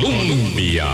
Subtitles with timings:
[0.00, 0.86] Colombia.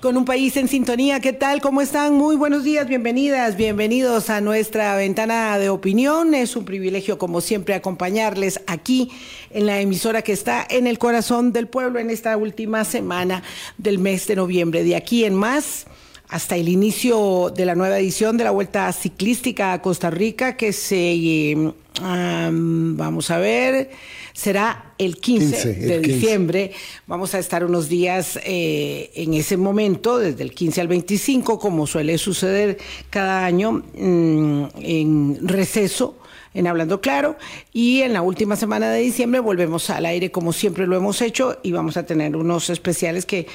[0.00, 1.60] Con un país en sintonía, ¿qué tal?
[1.60, 2.14] ¿Cómo están?
[2.14, 6.34] Muy buenos días, bienvenidas, bienvenidos a nuestra ventana de opinión.
[6.34, 9.10] Es un privilegio, como siempre, acompañarles aquí
[9.50, 13.42] en la emisora que está en el corazón del pueblo en esta última semana
[13.78, 14.84] del mes de noviembre.
[14.84, 15.86] De aquí en más
[16.34, 20.72] hasta el inicio de la nueva edición de la Vuelta Ciclística a Costa Rica, que
[20.72, 23.92] se, vamos a ver,
[24.32, 26.72] será el 15, de diciembre.
[27.06, 31.86] Vamos a estar unos días eh, en ese momento, desde el 15 al 25, como
[31.86, 32.78] suele suceder
[33.10, 36.18] cada año, mm, en receso
[36.54, 37.36] en Hablando Claro.
[37.72, 41.58] Y en la última semana de diciembre volvemos al aire como siempre lo hemos hecho
[41.62, 43.46] y vamos a tener unos especiales que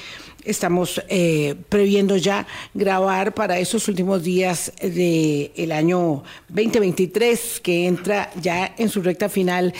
[0.43, 8.73] estamos eh, previendo ya grabar para esos últimos días del año 2023 que entra ya
[8.77, 9.73] en su recta final.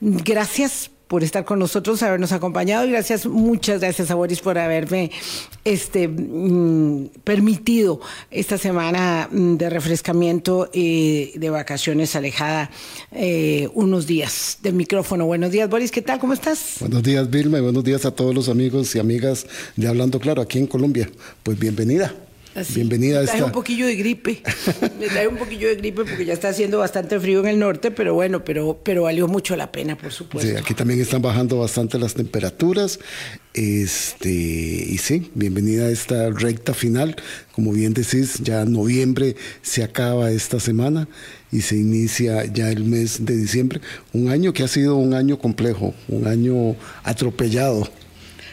[0.00, 5.10] Gracias por estar con nosotros, habernos acompañado y gracias, muchas gracias a Boris por haberme
[5.64, 12.70] este, mm, permitido esta semana mm, de refrescamiento y de vacaciones alejada
[13.12, 15.26] eh, unos días del micrófono.
[15.26, 16.18] Buenos días, Boris, ¿qué tal?
[16.18, 16.76] ¿Cómo estás?
[16.80, 19.46] Buenos días, Vilma, y buenos días a todos los amigos y amigas
[19.76, 21.08] de Hablando Claro aquí en Colombia.
[21.42, 22.25] Pues bienvenida.
[22.74, 23.34] Bienvenida a esta...
[23.34, 24.42] Me trae un poquillo de gripe.
[24.98, 27.90] Me trae un poquillo de gripe porque ya está haciendo bastante frío en el norte,
[27.90, 30.50] pero bueno, pero, pero valió mucho la pena, por supuesto.
[30.50, 32.98] Sí, aquí también están bajando bastante las temperaturas.
[33.52, 37.16] Este, y sí, bienvenida a esta recta final.
[37.52, 41.08] Como bien decís, ya noviembre se acaba esta semana
[41.52, 43.80] y se inicia ya el mes de diciembre.
[44.14, 47.88] Un año que ha sido un año complejo, un año atropellado,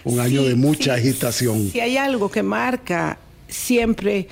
[0.04, 1.70] un año de mucha agitación.
[1.72, 3.18] Si hay algo que marca
[3.54, 4.28] siempre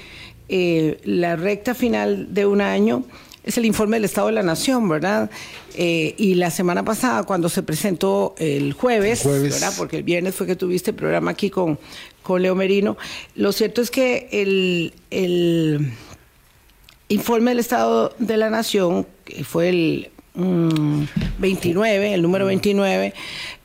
[0.49, 3.05] eh, la recta final de un año
[3.43, 5.31] es el informe del Estado de la Nación, ¿verdad?
[5.75, 9.73] Eh, y la semana pasada, cuando se presentó el jueves, ¿verdad?
[9.77, 11.79] Porque el viernes fue que tuviste el programa aquí con,
[12.21, 12.97] con Leo Merino,
[13.35, 15.91] lo cierto es que el, el
[17.07, 23.13] informe del Estado de la Nación, que fue el 29, mm, el número 29,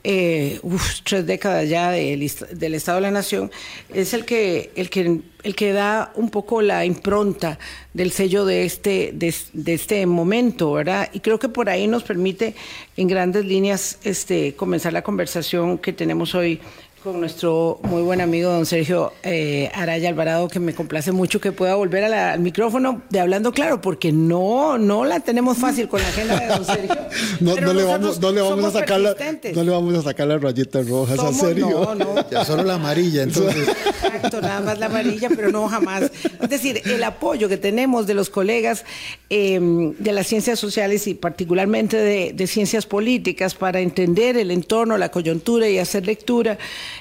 [0.02, 0.60] eh,
[1.04, 3.50] tres décadas ya del, Estado de la Nación,
[3.92, 7.58] es el que, el, que, el que da un poco la impronta
[7.94, 11.08] del sello de este, de, este momento, ¿verdad?
[11.12, 12.54] Y creo que por ahí nos permite
[12.96, 16.60] en grandes líneas este, comenzar la conversación que tenemos hoy
[17.06, 21.52] con nuestro muy buen amigo don Sergio eh, Araya Alvarado, que me complace mucho que
[21.52, 26.08] pueda volver al micrófono de Hablando Claro, porque no, no la tenemos fácil con la
[26.08, 26.96] agenda de don Sergio.
[27.40, 29.14] no, le vamos, no, le vamos a sacar la,
[29.54, 31.68] no le vamos a sacar las rayitas rojas a Sergio.
[31.68, 32.16] No, no.
[32.30, 33.68] Ya solo la amarilla, entonces.
[33.68, 36.10] Exacto, nada más la amarilla, pero no jamás.
[36.42, 38.84] Es decir, el apoyo que tenemos de los colegas
[39.30, 44.98] em, de las ciencias sociales y particularmente de, de ciencias políticas para entender el entorno,
[44.98, 46.58] la coyuntura y hacer lectura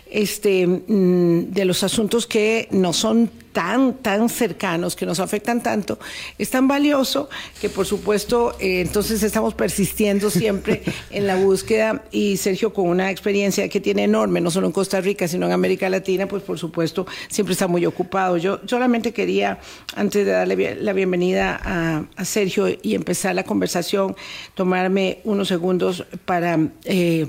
[0.09, 5.97] este, mm, de los asuntos que no son tan, tan cercanos, que nos afectan tanto,
[6.37, 7.29] es tan valioso
[7.61, 13.09] que por supuesto eh, entonces estamos persistiendo siempre en la búsqueda y Sergio con una
[13.09, 16.59] experiencia que tiene enorme, no solo en Costa Rica, sino en América Latina, pues por
[16.59, 18.35] supuesto siempre está muy ocupado.
[18.35, 19.57] Yo solamente quería,
[19.95, 24.17] antes de darle la bienvenida a, Sergio y empezar la conversación,
[24.53, 27.27] tomarme unos segundos para eh,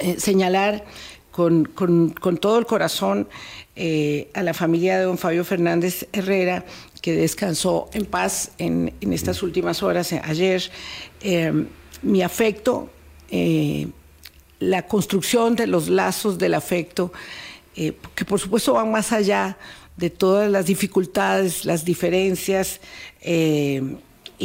[0.00, 0.84] eh, señalar
[1.34, 3.26] con, con, todo el corazón
[3.74, 6.64] eh, a la familia de don Fabio Fernández Herrera,
[7.02, 10.70] que descansó en paz en, en estas últimas horas, eh, ayer.
[11.22, 11.66] Eh,
[12.02, 12.90] mi afecto,
[14.60, 17.12] la construcción de los lazos del afecto,
[17.74, 19.56] que por supuesto van más allá
[19.96, 22.80] de todas las dificultades, las diferencias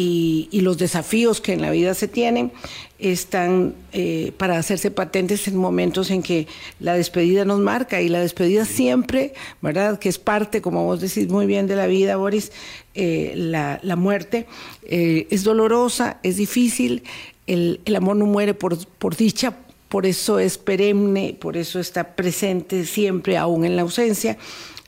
[0.01, 2.53] y, los desafíos que en la vida se tienen
[2.99, 6.47] están eh, para hacerse patentes en momentos en que
[6.79, 9.99] la despedida nos marca y la despedida siempre, ¿verdad?
[9.99, 12.51] Que es parte, como vos decís muy bien, de la vida, Boris,
[12.93, 14.47] eh, la, muerte
[14.83, 17.03] eh, es dolorosa, es difícil,
[17.47, 19.53] el, el amor no muere por, por dicha,
[19.89, 24.37] por eso es perenne, por eso está presente siempre, aún en la ausencia.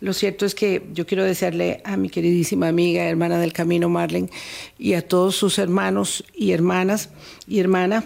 [0.01, 4.29] Lo cierto es que yo quiero desearle a mi queridísima amiga, hermana del camino, Marlene,
[4.79, 7.09] y a todos sus hermanos y hermanas
[7.47, 8.03] y hermana,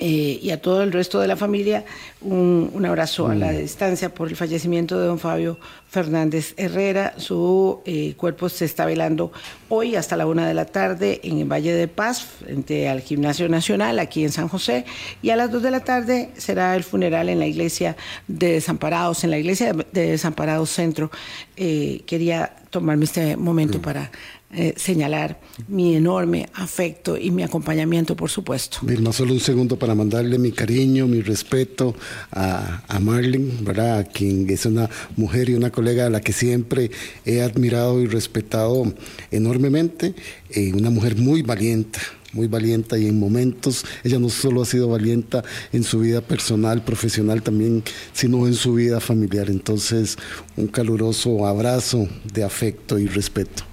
[0.00, 1.84] eh, y a todo el resto de la familia
[2.20, 3.56] un, abrazo a la mm.
[3.56, 7.14] distancia por el fallecimiento de don Fabio Fernández Herrera.
[7.16, 9.32] Su eh, cuerpo se está velando
[9.68, 13.48] hoy hasta la una de la tarde en el Valle de Paz, frente al Gimnasio
[13.48, 14.84] Nacional, aquí en San José,
[15.22, 17.96] y a las dos de la tarde será el funeral en la iglesia
[18.26, 21.10] de Desamparados, en la iglesia de Desamparados Centro.
[21.56, 24.10] Eh, quería tomarme este momento para
[24.50, 25.38] eh, señalar
[25.68, 28.78] mi enorme afecto y mi acompañamiento, por supuesto.
[28.80, 31.94] Vilma, solo un segundo para mandarle mi cariño, mi respeto
[32.32, 34.08] a, a Marlene, ¿verdad?
[34.10, 36.90] quien es una mujer y una colega a la que siempre
[37.24, 38.92] he admirado y respetado
[39.30, 40.12] enormemente,
[40.50, 42.00] eh, una mujer muy valiente,
[42.32, 45.38] muy valiente y en momentos ella no solo ha sido valiente
[45.72, 49.50] en su vida personal, profesional también, sino en su vida familiar.
[49.50, 50.16] Entonces,
[50.56, 53.67] un caluroso abrazo de afecto y respeto.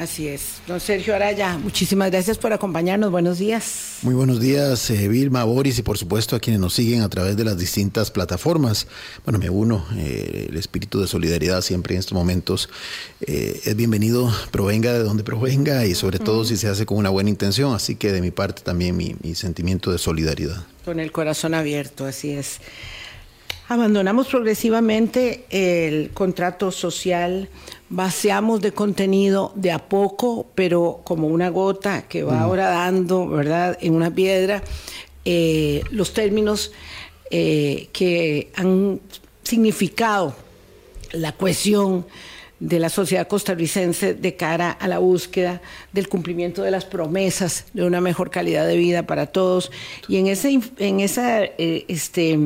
[0.00, 0.62] Así es.
[0.66, 3.10] Don Sergio Araya, muchísimas gracias por acompañarnos.
[3.10, 3.98] Buenos días.
[4.00, 7.36] Muy buenos días, eh, Vilma, Boris y por supuesto a quienes nos siguen a través
[7.36, 8.86] de las distintas plataformas.
[9.26, 12.70] Bueno, me uno, eh, el espíritu de solidaridad siempre en estos momentos
[13.20, 17.10] eh, es bienvenido, provenga de donde provenga y sobre todo si se hace con una
[17.10, 17.74] buena intención.
[17.74, 20.64] Así que de mi parte también mi, mi sentimiento de solidaridad.
[20.86, 22.60] Con el corazón abierto, así es.
[23.68, 27.50] Abandonamos progresivamente el contrato social,
[27.90, 33.76] vaciamos de contenido de a poco, pero como una gota que va ahora dando, ¿verdad?,
[33.80, 34.62] en una piedra,
[35.24, 36.72] eh, los términos
[37.30, 39.00] eh, que han
[39.42, 40.34] significado
[41.12, 42.06] la cohesión
[42.60, 45.60] de la sociedad costarricense de cara a la búsqueda
[45.92, 49.72] del cumplimiento de las promesas de una mejor calidad de vida para todos.
[50.08, 52.38] Y en ese, en esa, eh, este,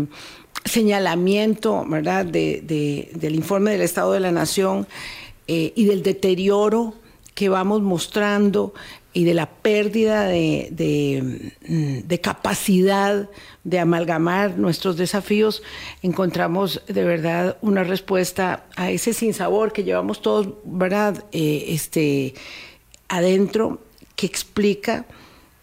[0.65, 2.25] señalamiento ¿verdad?
[2.25, 4.87] De, del informe del Estado de la Nación
[5.47, 6.95] eh, y del deterioro
[7.35, 8.73] que vamos mostrando
[9.13, 13.29] y de la pérdida de, mm, de, capacidad
[13.63, 15.63] de amalgamar nuestros desafíos,
[16.03, 21.25] encontramos de verdad una respuesta a ese sinsabor que llevamos todos, ¿verdad?
[21.33, 22.35] Eh, este,
[23.09, 23.81] adentro,
[24.17, 25.05] que explica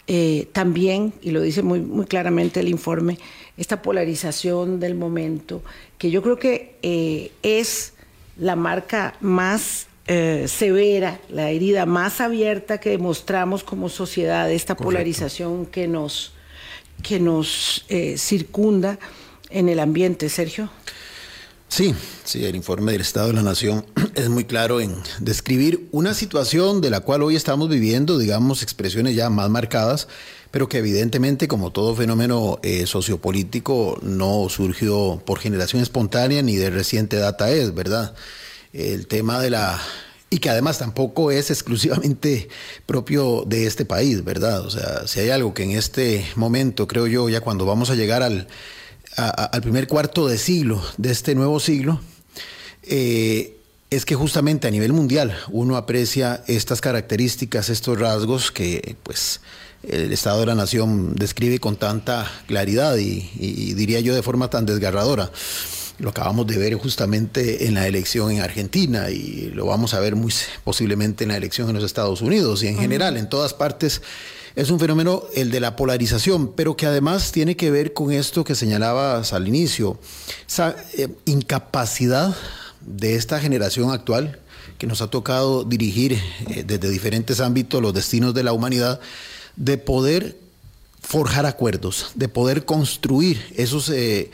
[0.07, 3.17] eh, también, y lo dice muy, muy claramente el informe,
[3.57, 5.63] esta polarización del momento,
[5.97, 7.93] que yo creo que es
[8.41, 15.67] la marca más eh, severa, la herida más abierta que demostramos como sociedad, esta polarización
[15.67, 16.33] que nos,
[17.03, 18.97] que nos eh, circunda
[19.51, 20.71] en el ambiente, Sergio.
[21.67, 21.93] Sí,
[22.23, 23.85] sí, el informe del Estado de la Nación
[24.15, 29.15] es muy claro en describir una situación de la cual hoy estamos viviendo, digamos, expresiones
[29.15, 30.07] ya más marcadas,
[30.51, 36.69] pero que evidentemente, como todo fenómeno eh, sociopolítico, no surgió por generación espontánea ni de
[36.69, 38.13] reciente data es, ¿verdad?
[38.73, 39.81] El tema de la...
[40.29, 42.49] Y que además tampoco es exclusivamente
[42.85, 44.65] propio de este país, ¿verdad?
[44.65, 47.95] O sea, si hay algo que en este momento, creo yo, ya cuando vamos a
[47.95, 48.47] llegar al,
[49.15, 51.99] al primer cuarto de siglo de este nuevo siglo,
[52.83, 53.57] eh,
[53.89, 59.41] es que justamente a nivel mundial uno aprecia estas características, estos rasgos que pues
[59.83, 64.65] el Estado de la Nación describe con tanta claridad y, diría yo de forma tan
[64.65, 65.31] desgarradora.
[65.97, 70.15] Lo acabamos de ver justamente en la elección en Argentina y lo vamos a ver
[70.15, 70.33] muy
[70.63, 74.01] posiblemente en la elección en los Estados Unidos y en general en todas partes.
[74.55, 78.43] Es un fenómeno el de la polarización, pero que además tiene que ver con esto
[78.43, 79.97] que señalabas al inicio,
[80.47, 82.35] esa eh, incapacidad
[82.81, 84.39] de esta generación actual
[84.77, 86.19] que nos ha tocado dirigir
[86.49, 88.99] eh, desde diferentes ámbitos los destinos de la humanidad
[89.55, 90.41] de poder
[91.01, 94.29] forjar acuerdos, de poder construir esos eh,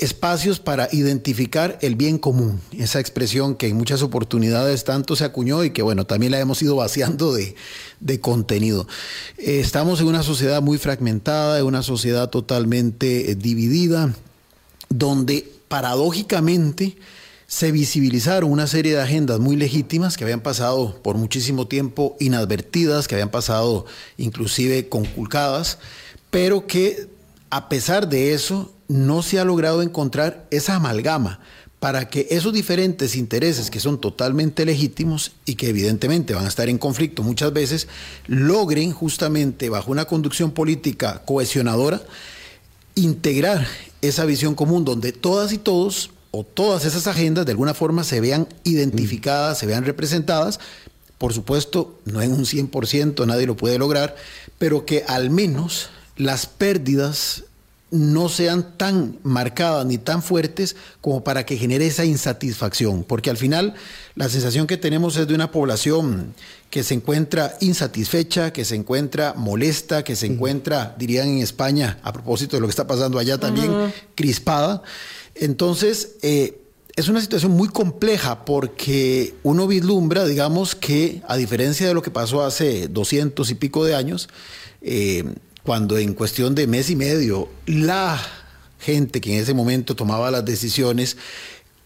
[0.00, 5.64] espacios para identificar el bien común, esa expresión que en muchas oportunidades tanto se acuñó
[5.64, 7.54] y que bueno, también la hemos ido vaciando de,
[8.20, 8.86] contenido.
[9.36, 14.14] Eh, estamos en una sociedad muy fragmentada, en una sociedad totalmente eh, dividida,
[14.88, 16.96] donde paradójicamente
[17.48, 23.08] se visibilizaron una serie de agendas muy legítimas que habían pasado por muchísimo tiempo inadvertidas,
[23.08, 23.86] que habían pasado
[24.18, 25.78] inclusive conculcadas,
[26.30, 27.08] pero que
[27.48, 31.40] a pesar de eso no se ha logrado encontrar esa amalgama
[31.80, 36.68] para que esos diferentes intereses que son totalmente legítimos y que evidentemente van a estar
[36.68, 37.88] en conflicto muchas veces,
[38.26, 42.02] logren justamente bajo una conducción política cohesionadora
[42.94, 43.66] integrar
[44.02, 48.20] esa visión común donde todas y todos o todas esas agendas de alguna forma se
[48.20, 50.60] vean identificadas, se vean representadas.
[51.16, 54.14] Por supuesto, no en un 100%, nadie lo puede lograr,
[54.58, 57.44] pero que al menos las pérdidas
[57.90, 63.38] no sean tan marcadas ni tan fuertes como para que genere esa insatisfacción, porque al
[63.38, 63.74] final
[64.14, 66.34] la sensación que tenemos es de una población
[66.70, 72.12] que se encuentra insatisfecha, que se encuentra molesta, que se encuentra, dirían en España, a
[72.12, 73.72] propósito de lo que está pasando allá también,
[74.14, 74.82] crispada.
[75.38, 76.60] Entonces, eh,
[76.96, 82.10] es una situación muy compleja porque uno vislumbra, digamos, que a diferencia de lo que
[82.10, 84.28] pasó hace doscientos y pico de años,
[84.82, 85.24] eh,
[85.62, 88.20] cuando en cuestión de mes y medio la
[88.80, 91.16] gente que en ese momento tomaba las decisiones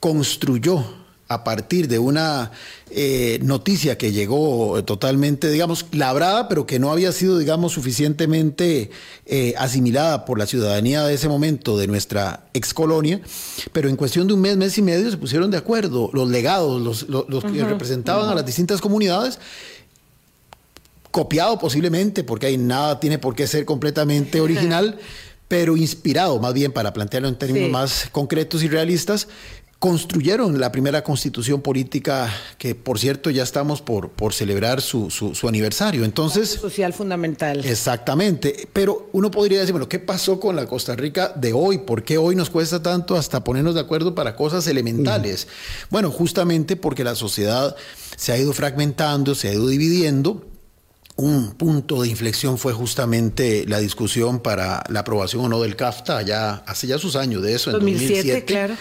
[0.01, 1.02] construyó
[1.35, 2.51] a partir de una
[2.91, 8.91] eh, noticia que llegó totalmente, digamos, labrada, pero que no había sido, digamos, suficientemente
[9.27, 13.21] eh, asimilada por la ciudadanía de ese momento de nuestra ex colonia,
[13.73, 17.07] pero en cuestión de un mes, mes y medio se pusieron de acuerdo los legados,
[17.09, 19.39] los, que representaban a las distintas comunidades
[21.13, 24.99] copiado posiblemente, porque ahí nada tiene por qué ser completamente original,
[25.49, 29.29] pero inspirado más bien para plantearlo en términos más concretos y realistas,
[29.83, 35.49] construyeron la primera constitución política que, por cierto, ya estamos por, por celebrar su, su,
[35.49, 36.05] aniversario.
[36.05, 36.51] Entonces...
[36.51, 37.65] Social fundamental.
[37.65, 38.69] Exactamente.
[38.73, 41.79] Pero uno podría decir, bueno, ¿qué pasó con la Costa Rica de hoy?
[41.79, 45.49] ¿Por qué hoy nos cuesta tanto hasta ponernos de acuerdo para cosas elementales?
[45.91, 47.75] Bueno, justamente porque la sociedad
[48.15, 50.47] se ha ido fragmentando, se ha ido dividiendo
[51.17, 56.23] un punto de inflexión fue justamente la discusión para la aprobación o no del CAFTA,
[56.23, 58.75] ya hace ya sus años de eso, en 2007, claro.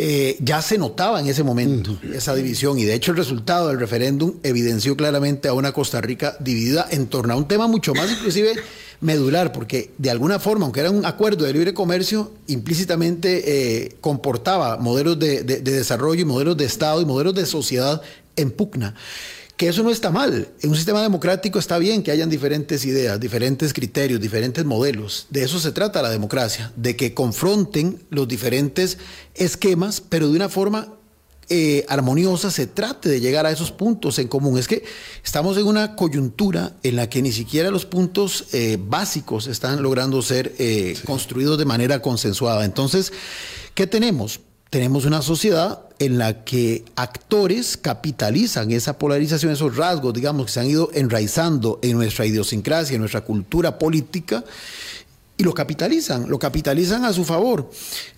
[0.00, 3.80] Eh, ya se notaba en ese momento esa división y de hecho el resultado del
[3.80, 8.08] referéndum evidenció claramente a una Costa Rica dividida en torno a un tema mucho más
[8.08, 8.52] inclusive
[9.00, 14.76] medular, porque de alguna forma, aunque era un acuerdo de libre comercio, implícitamente eh, comportaba
[14.76, 18.00] modelos de, de desarrollo y modelos de Estado y modelos de sociedad
[18.36, 18.94] en pugna
[19.58, 20.48] que eso no está mal.
[20.60, 25.26] En un sistema democrático está bien que hayan diferentes ideas, diferentes criterios, diferentes modelos.
[25.30, 28.98] De eso se trata la democracia, de que confronten los diferentes
[29.34, 30.94] esquemas, pero de una forma
[31.48, 34.58] eh, armoniosa se trate de llegar a esos puntos en común.
[34.58, 34.84] Es que
[35.24, 40.22] estamos en una coyuntura en la que ni siquiera los puntos eh, básicos están logrando
[40.22, 42.64] ser eh, construidos de manera consensuada.
[42.64, 43.12] Entonces,
[43.74, 44.38] ¿qué tenemos?
[44.70, 50.60] Tenemos una sociedad en la que actores capitalizan esa polarización, esos rasgos, digamos, que se
[50.60, 54.44] han ido enraizando en nuestra idiosincrasia, en nuestra cultura política,
[55.36, 57.70] y lo capitalizan, lo capitalizan a su favor.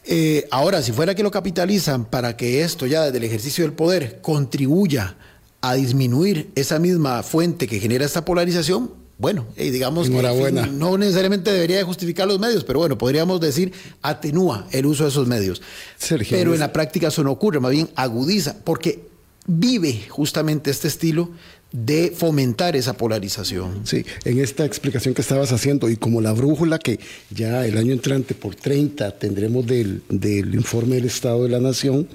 [0.04, 3.74] Eh, ahora, si fuera que lo capitalizan para que esto ya desde el ejercicio del
[3.74, 5.16] poder contribuya
[5.60, 11.76] a disminuir esa misma fuente que genera esta polarización, bueno, digamos que no necesariamente debería
[11.76, 15.60] de justificar los medios, pero bueno, podríamos decir atenúa el uso de esos medios.
[16.30, 19.10] pero en la práctica eso no ocurre, más bien agudiza, porque
[19.46, 21.28] vive justamente este estilo
[21.70, 23.82] de fomentar esa polarización.
[23.86, 26.98] Sí, en esta explicación que estabas haciendo y como la brújula que
[27.28, 32.08] ya el año entrante por 30 tendremos del, del informe del Estado de la Nación,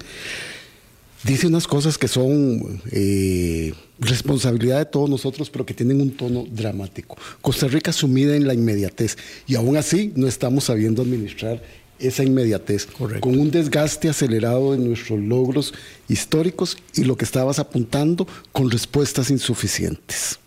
[1.26, 6.44] dice unas cosas que son eh, responsabilidad de todos nosotros, pero que tienen un tono
[6.48, 7.16] dramático.
[7.40, 9.16] Costa Rica sumida en la inmediatez
[9.46, 11.62] y aún así no estamos sabiendo administrar
[11.98, 12.86] esa inmediatez,
[13.20, 15.72] con un desgaste acelerado de nuestros logros
[16.08, 20.38] históricos y lo que estabas apuntando con respuestas insuficientes.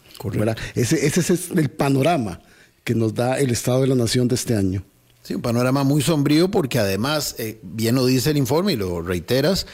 [0.76, 2.42] Ese, ese, es el panorama
[2.84, 4.84] que nos da el Estado de la Nación de este año.
[5.24, 9.02] Sí, un panorama muy sombrío porque además, eh, bien lo dice el informe y lo
[9.02, 9.66] reiteras,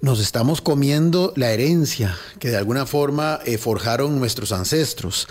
[0.00, 5.26] nos estamos comiendo la herencia que de alguna forma eh, forjaron nuestros ancestros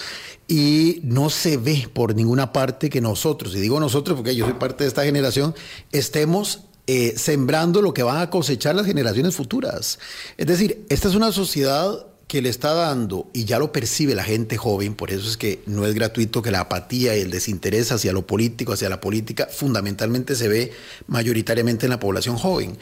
[0.48, 4.55] y no se ve por ninguna parte que nosotros, y digo nosotros porque yo soy
[4.55, 5.55] parte de esta generación,
[5.91, 9.98] estemos eh, sembrando lo que van a cosechar las generaciones futuras.
[10.38, 14.24] Es decir, esta es una sociedad que le está dando, y ya lo percibe la
[14.24, 17.91] gente joven, por eso es que no es gratuito que la apatía y el desinterés
[17.91, 20.72] hacia lo político, hacia la política, fundamentalmente se ve
[21.08, 22.77] mayoritariamente en la población joven.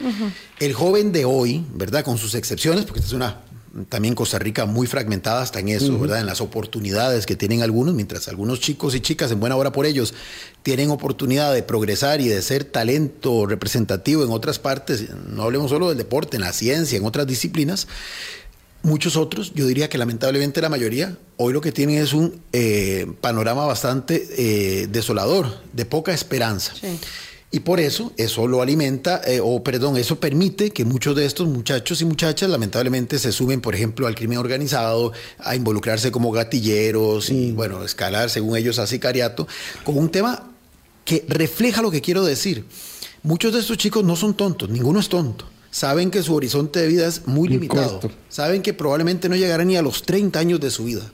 [0.60, 2.04] El joven de hoy, ¿verdad?
[2.04, 3.40] Con sus excepciones, porque esta es una
[3.88, 6.20] también Costa Rica muy fragmentada hasta en eso, ¿verdad?
[6.20, 9.84] En las oportunidades que tienen algunos, mientras algunos chicos y chicas, en buena hora por
[9.84, 10.14] ellos,
[10.62, 15.88] tienen oportunidad de progresar y de ser talento representativo en otras partes, no hablemos solo
[15.88, 17.88] del deporte, en la ciencia, en otras disciplinas,
[18.84, 23.06] Muchos otros, yo diría que lamentablemente la mayoría, hoy lo que tienen es un eh,
[23.22, 26.74] panorama bastante eh, desolador, de poca esperanza.
[27.50, 31.48] Y por eso, eso lo alimenta, eh, o perdón, eso permite que muchos de estos
[31.48, 37.30] muchachos y muchachas lamentablemente se suben, por ejemplo, al crimen organizado, a involucrarse como gatilleros
[37.30, 39.48] y, bueno, escalar, según ellos, a sicariato,
[39.82, 40.50] con un tema
[41.06, 42.66] que refleja lo que quiero decir.
[43.22, 46.86] Muchos de estos chicos no son tontos, ninguno es tonto saben que su horizonte de
[46.86, 48.00] vida es muy, limitado.
[48.28, 51.10] Saben que probablemente no llegarán ni a los 30 años de su vida.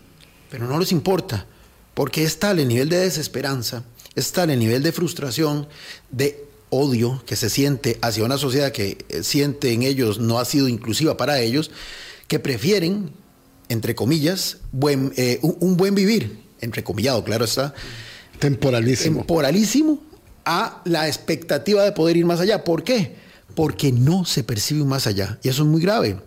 [0.50, 1.46] Pero no les importa,
[1.94, 5.66] porque es tal el nivel de desesperanza, es tal el nivel de frustración,
[6.10, 10.44] de odio que se siente hacia una sociedad que eh, siente en ellos no ha
[10.44, 11.70] sido inclusiva para ellos,
[12.28, 13.12] que prefieren,
[13.70, 17.72] entre comillas, buen, eh, un, un, buen vivir, entrecomillado, claro está.
[18.38, 19.20] Temporalísimo.
[19.20, 20.02] Temporalísimo
[20.44, 22.62] a la expectativa de poder ir más allá.
[22.62, 23.29] ¿Por qué?
[23.54, 25.38] Porque no se percibe más allá.
[25.42, 26.18] Y eso es muy grave.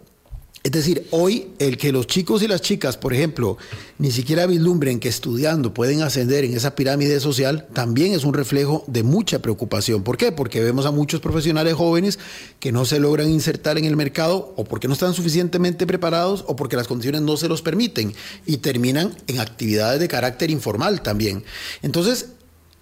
[0.64, 3.58] Es decir, hoy el que los chicos y las chicas, por ejemplo,
[3.98, 8.86] ni siquiera vislumbren que estudiando pueden ascender en esa pirámide social, también es un reflejo
[8.88, 10.04] de mucha preocupación.
[10.04, 10.32] ¿Por qué?
[10.32, 12.18] Porque vemos a muchos profesionales jóvenes
[12.62, 16.56] que no se logran insertar en el mercado o porque no están suficientemente preparados o
[16.56, 18.14] porque las condiciones no se los permiten
[18.46, 21.44] y terminan en actividades de carácter informal también.
[21.82, 22.28] Entonces,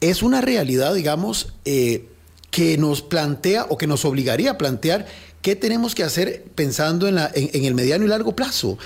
[0.02, 2.06] es una realidad, digamos, eh,
[2.52, 5.08] que nos plantea o que nos obligaría a plantear
[5.42, 8.78] ¿Qué tenemos que hacer pensando en, la, en, el mediano y largo plazo?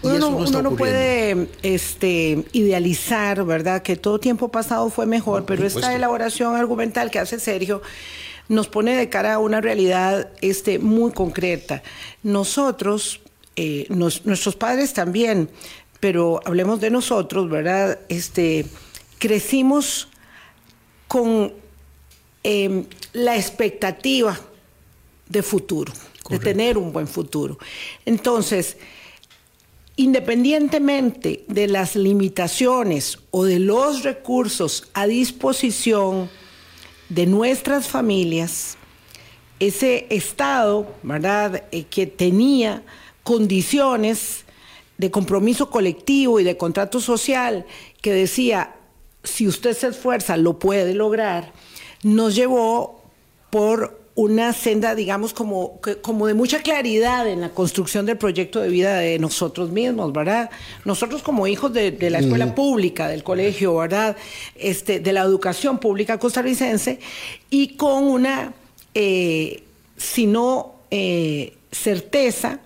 [0.00, 3.82] uno, no, puede este, idealizar, ¿verdad?
[3.82, 7.82] Que todo tiempo pasado fue mejor, pero esta elaboración argumental que hace Sergio
[8.48, 11.82] nos pone de cara a una realidad este, muy concreta.
[12.22, 13.20] Nosotros,
[13.56, 15.50] eh, nuestros padres también,
[16.00, 17.98] pero hablemos de nosotros, ¿verdad?
[18.08, 18.64] Este,
[19.18, 20.08] crecimos
[21.08, 21.52] con
[22.42, 24.38] em, la expectativa
[25.28, 25.92] de futuro,
[26.30, 27.58] de tener un buen futuro.
[28.04, 28.76] Entonces,
[29.96, 36.30] independientemente de las limitaciones o de los recursos a disposición
[37.08, 38.76] de nuestras familias,
[39.60, 42.82] ese Estado, ¿verdad?, eh, que tenía
[43.22, 44.44] condiciones
[44.98, 47.66] de compromiso colectivo y de contrato social
[48.00, 48.76] que decía,
[49.24, 51.52] si usted se esfuerza, lo puede lograr,
[52.02, 53.02] nos llevó
[53.50, 58.68] por una senda, digamos, como, como de mucha claridad en la construcción del proyecto de
[58.68, 60.50] vida de nosotros mismos, ¿verdad?
[60.84, 64.16] Nosotros como hijos de, la escuela pública, del colegio, ¿verdad?
[64.56, 66.98] Este, de la educación pública costarricense
[67.48, 68.54] y con una,
[68.92, 69.62] eh,
[69.96, 72.58] si no eh, certeza,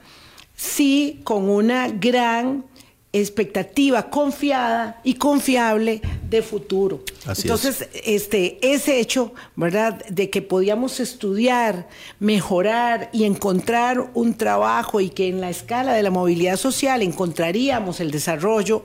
[0.57, 2.65] sí con una gran
[3.13, 6.01] expectativa confiada y confiable
[6.31, 7.03] de futuro.
[7.27, 11.89] Entonces, este ese hecho, ¿verdad?, de que podíamos estudiar,
[12.21, 18.01] mejorar y encontrar un trabajo y que en la escala de la movilidad social encontraríamos
[18.01, 18.85] el desarrollo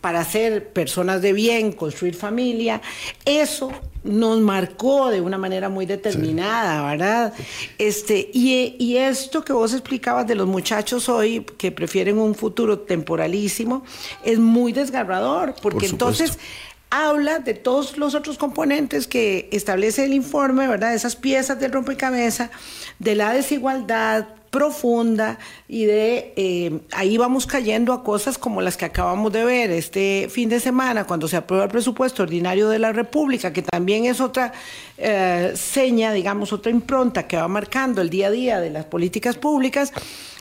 [0.00, 2.82] para ser personas de bien, construir familia,
[3.24, 3.70] eso
[4.04, 7.34] nos marcó de una manera muy determinada, ¿verdad?
[7.78, 13.84] Este, y, esto que vos explicabas de los muchachos hoy que prefieren un futuro temporalísimo
[14.24, 16.38] es muy desgarrador, porque entonces
[16.90, 20.94] habla de todos los otros componentes que establece el informe, ¿verdad?
[20.94, 22.50] Esas piezas del rompecabezas,
[22.98, 28.84] de la desigualdad, profunda y de eh, ahí vamos cayendo a cosas como las que
[28.84, 32.92] acabamos de ver este fin de semana cuando se aprueba el presupuesto ordinario de la
[32.92, 34.52] República, que también es otra
[34.96, 39.36] eh, seña, digamos, otra impronta que va marcando el día a día de las políticas
[39.36, 39.92] públicas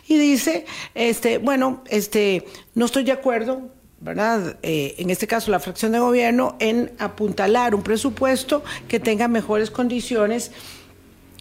[0.08, 0.66] y dice,
[0.96, 4.58] este, bueno, este, no estoy de acuerdo, ¿verdad?
[4.64, 9.72] Eh, en este caso la fracción de gobierno, en apuntalar un presupuesto que tenga mejores
[9.72, 10.52] condiciones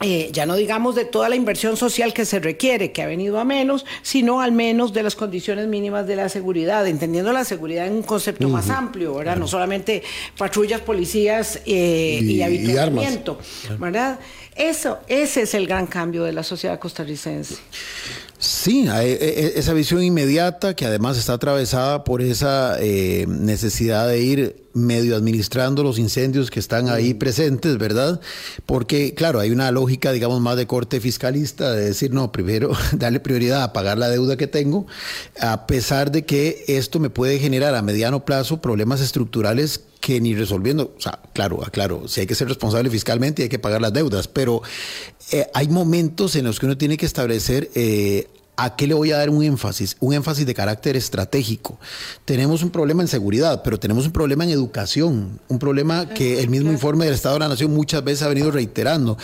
[0.02, 3.38] eh, ya no digamos de toda la inversión social que se requiere, que ha venido
[3.40, 7.86] a menos, sino al menos de las condiciones mínimas de la seguridad, entendiendo la seguridad
[7.86, 9.36] en un concepto más amplio, ¿verdad?
[9.36, 10.02] No solamente
[10.36, 12.74] patrullas, policías eh, y, y,
[13.78, 14.20] ¿verdad?
[14.54, 17.56] Eso, ese es el gran cambio de la sociedad costarricense.
[18.38, 24.20] Sí, e, e, esa visión inmediata que además está atravesada por esa eh, necesidad de
[24.20, 27.18] ir medio administrando los incendios que están ahí mm.
[27.18, 28.20] presentes, ¿verdad?
[28.66, 33.20] Porque, claro, hay una lógica, digamos, más de corte fiscalista, de decir, no, primero darle
[33.20, 34.86] prioridad a pagar la deuda que tengo,
[35.40, 40.34] a pesar de que esto me puede generar a mediano plazo problemas estructurales que ni
[40.34, 43.80] resolviendo, o sea, claro, claro, si hay que ser responsable fiscalmente y hay que pagar
[43.80, 44.62] las deudas, pero
[45.32, 48.28] eh, hay momentos en los que uno tiene que establecer eh,
[48.58, 49.98] ¿A qué le voy a dar un énfasis?
[50.00, 51.78] Un énfasis de carácter estratégico.
[52.24, 56.48] Tenemos un problema en seguridad, pero tenemos un problema en educación, un problema que el
[56.48, 59.18] mismo informe del Estado de la Nación muchas veces ha venido reiterando,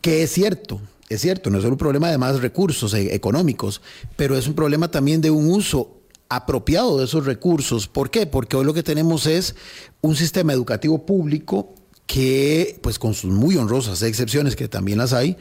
[0.00, 3.82] que es cierto, es cierto, no es solo un problema de más recursos eh, económicos,
[4.16, 5.98] pero es un problema también de un uso
[6.36, 7.88] apropiado de esos recursos.
[7.88, 8.26] ¿Por qué?
[8.26, 9.54] Porque hoy lo que tenemos es
[10.00, 11.74] un sistema educativo público
[12.06, 15.36] que, pues con sus muy honrosas excepciones, que también las hay,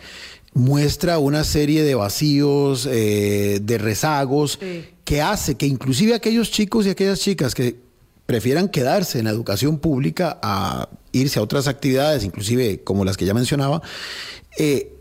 [0.54, 4.60] muestra una serie de vacíos, eh, de rezagos,
[5.04, 7.78] que hace que inclusive aquellos chicos y aquellas chicas que
[8.26, 13.26] prefieran quedarse en la educación pública a irse a otras actividades, inclusive como las que
[13.26, 13.82] ya mencionaba,
[14.58, 14.94] eh,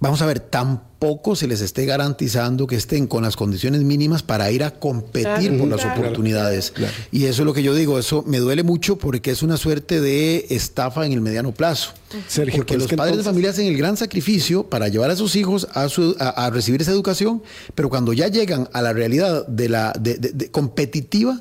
[0.00, 4.50] vamos a ver, tampoco se les esté garantizando que estén con las condiciones mínimas para
[4.50, 6.72] ir a competir por las oportunidades.
[7.12, 10.00] Y eso es lo que yo digo, eso me duele mucho porque es una suerte
[10.00, 11.92] de estafa en el mediano plazo.
[12.26, 15.68] Sergio, porque los padres de familia hacen el gran sacrificio para llevar a sus hijos
[15.74, 17.42] a, recibir esa educación,
[17.74, 19.92] pero cuando ya llegan a la realidad de la
[20.50, 21.40] competitiva,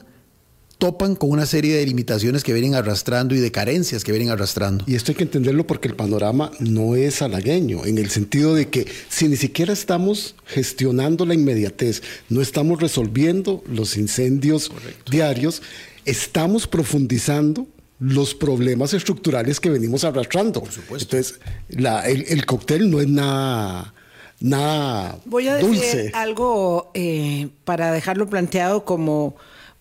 [0.80, 4.86] topan con una serie de limitaciones que vienen arrastrando y de carencias que vienen arrastrando.
[4.88, 8.70] Y esto hay que entenderlo porque el panorama no es halagueño, en el sentido de
[8.70, 14.72] que si ni siquiera estamos gestionando la inmediatez, no estamos resolviendo los incendios
[15.12, 15.62] diarios,
[16.06, 17.68] estamos profundizando
[18.00, 20.62] los problemas estructurales que venimos arrastrando.
[20.62, 21.18] Por supuesto.
[21.18, 23.94] Entonces, el, cóctel no es nada,
[24.40, 29.36] nada Voy a decir algo eh, para dejarlo planteado como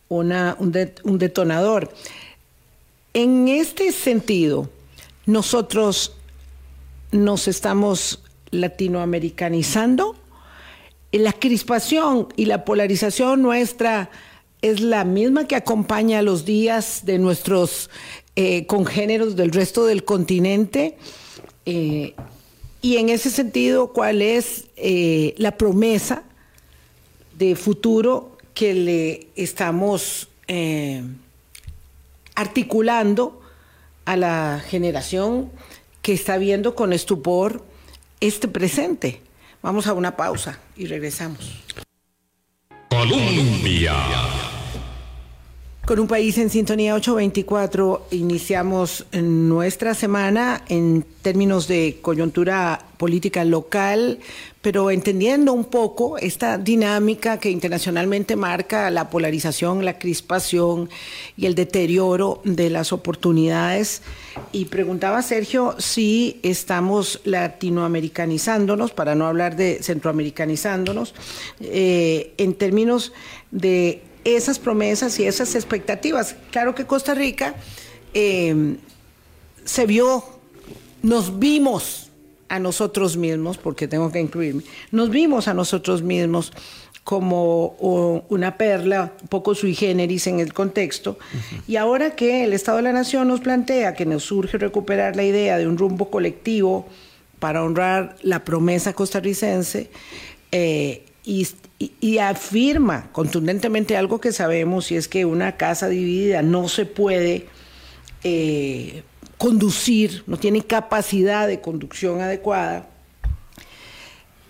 [0.08, 1.92] una, un, detonador.
[3.14, 4.70] En este sentido,
[5.26, 6.14] nosotros
[7.12, 10.16] nos estamos latinoamericanizando.
[11.12, 14.10] La crispación y la polarización nuestra
[14.60, 17.90] es la misma que acompaña los días de nuestros
[18.36, 20.96] eh, congéneros del resto del continente.
[21.66, 22.14] Eh,
[22.80, 26.22] y en ese sentido, ¿cuál es eh, la promesa
[27.36, 31.04] de futuro que le estamos eh,
[32.34, 33.40] articulando
[34.04, 35.52] a la generación
[36.02, 37.62] que está viendo con estupor
[38.18, 39.22] este presente.
[39.62, 41.62] Vamos a una pausa y regresamos.
[42.90, 43.94] Colombia.
[45.88, 54.18] Con un país en sintonía 824 iniciamos nuestra semana en términos de coyuntura política local,
[54.60, 60.90] pero entendiendo un poco esta dinámica que internacionalmente marca la polarización, la crispación
[61.38, 64.02] y el deterioro de las oportunidades.
[64.52, 71.14] Y preguntaba Sergio si estamos latinoamericanizándonos, para no hablar de centroamericanizándonos,
[71.60, 73.14] eh, en términos
[73.50, 74.02] de
[74.36, 76.36] esas promesas y esas expectativas.
[76.50, 77.54] Claro que Costa Rica
[78.14, 78.76] eh,
[79.64, 80.24] se vio,
[81.02, 82.10] nos vimos
[82.48, 86.52] a nosotros mismos, porque tengo que incluirme, nos vimos a nosotros mismos
[87.04, 87.68] como
[88.28, 91.18] una perla un poco sui generis en el contexto.
[91.66, 95.24] Y ahora que el Estado de la Nación nos plantea que nos surge recuperar la
[95.24, 96.86] idea de un rumbo colectivo
[97.38, 99.90] para honrar la promesa costarricense,
[100.52, 106.86] eh, y, afirma contundentemente algo que sabemos y es que una casa dividida no se
[106.86, 107.46] puede
[108.24, 109.02] eh,
[109.36, 112.88] conducir, no tiene capacidad de conducción adecuada.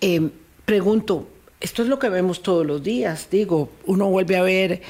[0.00, 0.30] Eh,
[0.64, 1.28] pregunto,
[1.60, 4.82] esto es lo que vemos todos los días, digo, uno vuelve a ver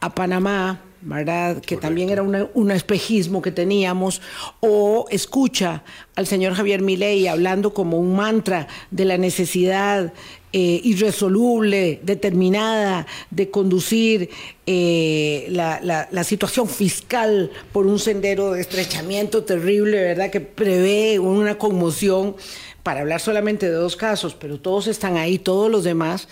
[0.00, 1.62] a Panamá, ¿verdad?
[1.62, 4.20] Que también era un espejismo que teníamos,
[4.60, 5.82] o escucha
[6.14, 10.12] al señor Javier Milei hablando como un mantra de la necesidad
[10.52, 14.28] eh, irresoluble, determinada de conducir
[14.66, 20.30] eh, la, la, situación fiscal por un sendero de estrechamiento terrible, ¿verdad?
[20.30, 22.36] Que prevé una conmoción,
[22.82, 26.28] para hablar solamente de dos casos, pero todos están ahí, todos los demás.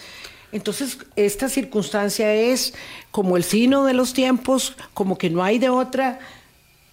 [0.53, 2.75] Entonces, esta circunstancia es
[3.11, 6.19] como el sino de los tiempos, como que no hay de otra.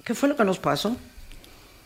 [0.04, 0.96] ¿Qué fue lo que nos pasó?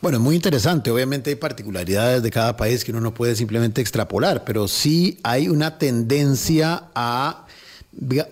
[0.01, 0.89] Bueno, muy interesante.
[0.89, 5.47] Obviamente hay particularidades de cada país que uno no puede simplemente extrapolar, pero sí hay
[5.47, 7.45] una tendencia a,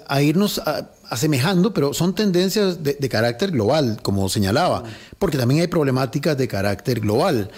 [0.08, 0.60] a irnos
[1.10, 4.84] asemejando, pero son tendencias de, de, carácter global, como señalaba,
[5.20, 7.52] porque también hay problemáticas de carácter global.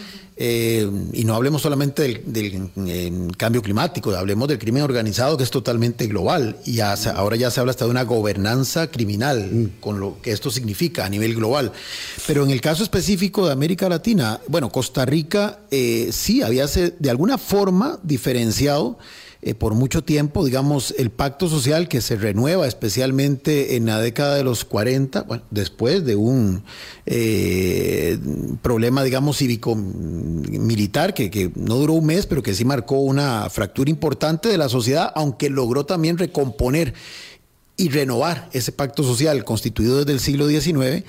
[0.43, 6.07] Eh, y no hablemos solamente del, cambio climático, hablemos del crimen organizado que es totalmente
[6.07, 10.49] global y ahora ya se habla hasta de una gobernanza criminal con lo que esto
[10.49, 11.71] significa a nivel global.
[12.25, 17.09] Pero en el caso específico de América Latina, bueno, Costa Rica eh, sí había de
[17.11, 18.97] alguna forma diferenciado
[19.43, 24.35] eh, por mucho tiempo, digamos, el pacto social que se renueva especialmente en la década
[24.35, 26.63] de los 40, bueno, después de un
[27.07, 28.19] eh,
[28.61, 33.89] problema, digamos, cívico-militar que, que no duró un mes, pero que sí marcó una fractura
[33.89, 36.93] importante de la sociedad, aunque logró también recomponer
[37.77, 41.03] y renovar ese pacto social constituido desde el siglo XIX.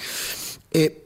[0.71, 1.02] Eh,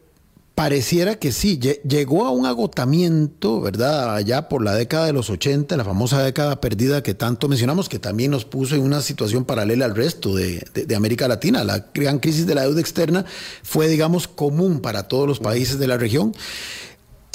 [0.57, 4.17] Pareciera que sí, llegó a un agotamiento, ¿verdad?
[4.17, 7.99] Allá por la década de los 80, la famosa década perdida que tanto mencionamos, que
[7.99, 10.65] también nos puso en una situación paralela al resto de,
[10.97, 11.63] América Latina.
[11.63, 13.27] La gran crisis de la deuda externa
[13.63, 16.35] fue, digamos, común para todos los países de la región.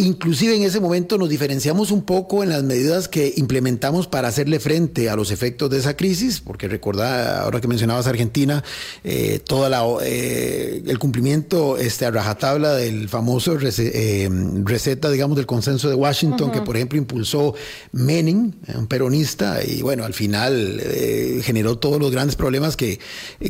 [0.02, 4.60] Inclusive en ese momento nos diferenciamos un poco en las medidas que implementamos para hacerle
[4.60, 8.64] frente a los efectos de esa crisis, porque recordá, ahora que mencionabas Argentina,
[9.04, 14.30] eh, toda la, eh, el cumplimiento este, a rajatabla del famoso eh,
[14.64, 17.54] receta, digamos, del consenso de Washington, que por ejemplo impulsó
[17.92, 20.82] Menem, un peronista, y bueno, al final
[21.44, 23.00] generó todos los grandes problemas que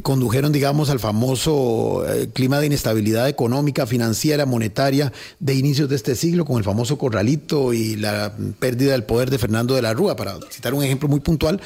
[0.02, 6.41] condujeron, digamos, al famoso clima de inestabilidad económica, financiera, monetaria de inicios de este siglo
[6.46, 10.38] con el famoso corralito y la pérdida del poder de Fernando de la Rúa, para
[10.50, 11.62] citar un ejemplo muy puntual.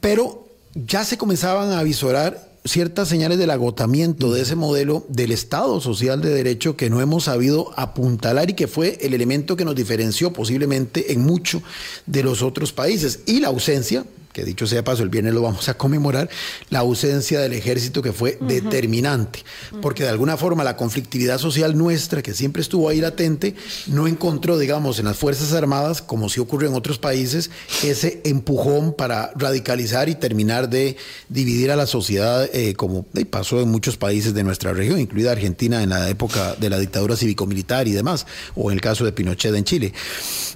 [0.00, 5.80] Pero ya se comenzaban a visorar ciertas señales del agotamiento de ese modelo del Estado
[5.80, 9.74] social de derecho que no hemos sabido apuntalar y que fue el elemento que nos
[9.74, 11.62] diferenció posiblemente en mucho
[12.06, 13.20] de los otros países.
[13.26, 14.04] Y la ausencia,
[14.36, 16.28] que dicho sea paso, el viernes lo vamos a conmemorar,
[16.68, 19.42] la ausencia del ejército que fue determinante,
[19.80, 23.54] porque de alguna forma la conflictividad social nuestra, que siempre estuvo ahí latente,
[23.86, 27.50] no encontró, digamos, en las Fuerzas Armadas, como sí ocurre en otros países,
[27.82, 30.98] ese empujón para radicalizar y terminar de
[31.30, 35.82] dividir a la sociedad, eh, como pasó en muchos países de nuestra región, incluida Argentina
[35.82, 39.54] en la época de la dictadura cívico-militar y demás, o en el caso de Pinochet
[39.54, 39.94] en Chile.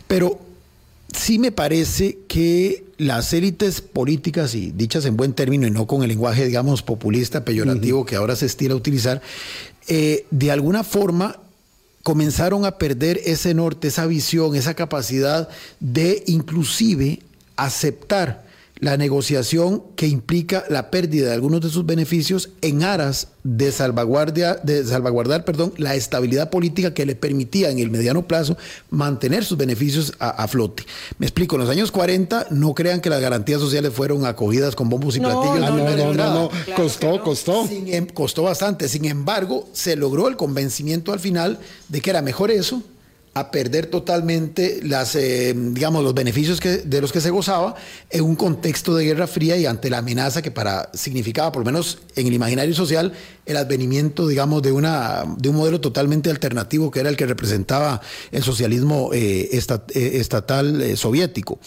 [0.06, 0.49] Pero
[1.16, 6.02] sí me parece que las élites políticas, y dichas en buen término y no con
[6.02, 9.22] el lenguaje, digamos, populista, peyorativo que ahora se estila utilizar,
[9.88, 11.38] eh, de alguna forma
[12.02, 15.48] comenzaron a perder ese norte, esa visión, esa capacidad
[15.80, 17.20] de inclusive
[17.56, 18.49] aceptar
[18.80, 24.54] la negociación que implica la pérdida de algunos de sus beneficios en aras de, salvaguardia,
[24.54, 28.56] de salvaguardar perdón, la estabilidad política que le permitía en el mediano plazo
[28.90, 30.84] mantener sus beneficios a, flote.
[31.18, 34.88] Me explico, en los años 40 no crean que las garantías sociales fueron acogidas con
[34.88, 35.60] bombos y platillos.
[35.60, 37.68] No, no, no, no, costó, costó.
[37.70, 38.88] Em, costó bastante.
[38.88, 42.82] Sin embargo, se logró el convencimiento al final de que era mejor eso
[43.32, 47.76] a perder totalmente las, eh, digamos, los beneficios que, de los que se gozaba
[48.10, 51.66] en un contexto de guerra fría y ante la amenaza que para significaba, por lo
[51.66, 53.12] menos en el imaginario social,
[53.46, 58.00] el advenimiento, digamos, de, una, de un modelo totalmente alternativo que era el que representaba
[58.32, 61.60] el socialismo eh, eh, estatal soviético.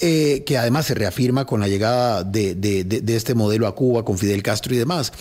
[0.00, 4.42] que además se reafirma con la llegada de, de, este modelo a Cuba, con Fidel
[4.42, 5.12] Castro y demás.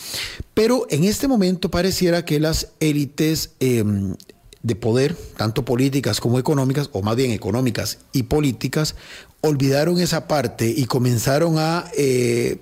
[0.56, 4.16] Pero en este momento pareciera que las élites em,
[4.64, 8.96] de poder, tanto políticas como económicas, o más bien económicas y políticas,
[9.42, 12.60] olvidaron esa parte y comenzaron a eh,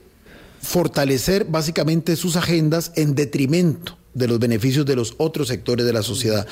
[0.61, 6.03] fortalecer básicamente sus agendas en detrimento de los beneficios de los otros sectores de la
[6.03, 6.47] sociedad.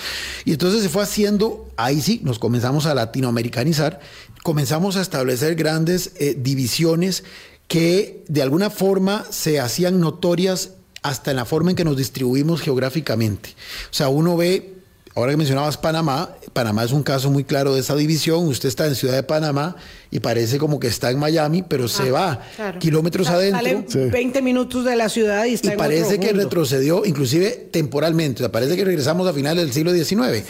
[0.46, 4.00] Y entonces se fue haciendo, ahí sí, nos comenzamos a latinoamericanizar,
[4.44, 7.24] comenzamos a establecer grandes eh, divisiones
[7.68, 10.72] que de alguna forma se hacían notorias
[11.04, 13.56] hasta en la forma en que nos distribuimos geográficamente.
[13.92, 14.77] O sea, uno ve
[15.18, 18.48] Ahora que mencionabas Panamá, Panamá es un caso muy claro de esa división.
[18.50, 19.76] Usted está en Ciudad de Panamá
[20.12, 23.84] y parece como que está en Miami, pero se ah, va kilómetros adentro.
[23.88, 28.42] Sale 20 minutos de la ciudad y está y parece que retrocedió, inclusive temporalmente.
[28.42, 30.44] O sea, parece que regresamos a finales del siglo XIX.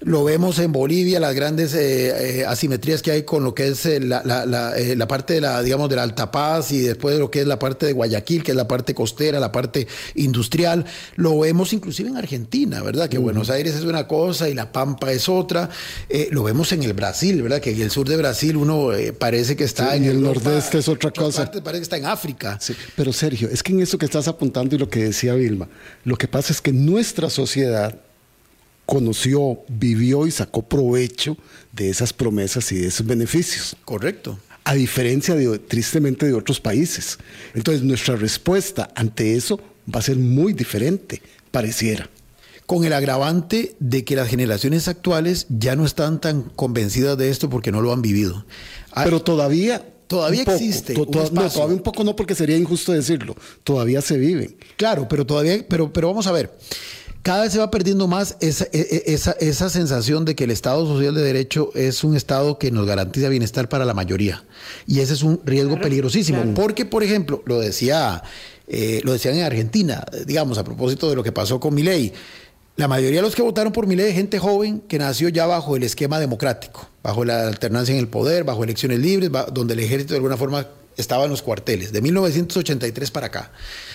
[0.00, 3.84] Lo vemos en Bolivia, las grandes eh, eh, asimetrías que hay con lo que es
[3.86, 7.30] eh, la, la, parte de la, digamos, de la Alta Paz y después de lo
[7.30, 10.84] que es la parte de Guayaquil, que es la parte costera, la parte industrial.
[11.16, 13.08] Lo vemos inclusive en Argentina, ¿verdad?
[13.08, 15.68] Que Buenos Aires es una cosa y La Pampa es otra.
[16.30, 17.60] lo vemos en el Brasil, ¿verdad?
[17.60, 20.88] Que en el sur de Brasil uno eh, parece que está en, el nordeste es
[20.88, 21.50] otra cosa.
[21.50, 22.58] parece que está en África.
[22.96, 25.68] pero Sergio, es que en eso que estás apuntando y lo que decía Vilma,
[26.04, 27.98] lo que pasa es que nuestra sociedad
[28.86, 31.36] conoció, vivió y sacó provecho
[31.72, 33.76] de esas promesas y de esos beneficios.
[33.84, 34.38] Correcto.
[34.64, 37.18] A diferencia de, tristemente, de otros países.
[37.54, 39.60] Entonces, nuestra respuesta ante eso
[39.92, 42.08] va a ser muy diferente, pareciera
[42.72, 47.50] con el agravante de que las generaciones actuales ya no están tan convencidas de esto
[47.50, 48.46] porque no lo han vivido.
[48.92, 50.94] Ah, Pero todavía Todavía existe.
[50.94, 53.36] no, todavía un poco no, porque sería injusto decirlo.
[53.62, 54.56] Todavía se vive.
[54.76, 56.50] Claro, pero todavía, pero, pero vamos a ver.
[57.22, 60.50] Cada vez se va perdiendo más esa, e, e, esa, esa, sensación de que el
[60.50, 64.44] Estado Social de Derecho es un Estado que nos garantiza bienestar para la mayoría.
[64.86, 66.54] Y ese es un riesgo peligrosísimo.
[66.54, 68.22] Porque, por ejemplo, lo decía,
[68.66, 72.12] eh, lo decían en Argentina, digamos, a propósito de lo que pasó con mi ley
[72.76, 75.46] la mayoría de los que votaron por mi ley es gente joven que nació ya
[75.46, 79.80] bajo el esquema democrático, bajo la alternancia en el poder, bajo elecciones libres, donde el
[79.80, 83.50] ejército de alguna forma estaba en los cuarteles, de 1983 para acá.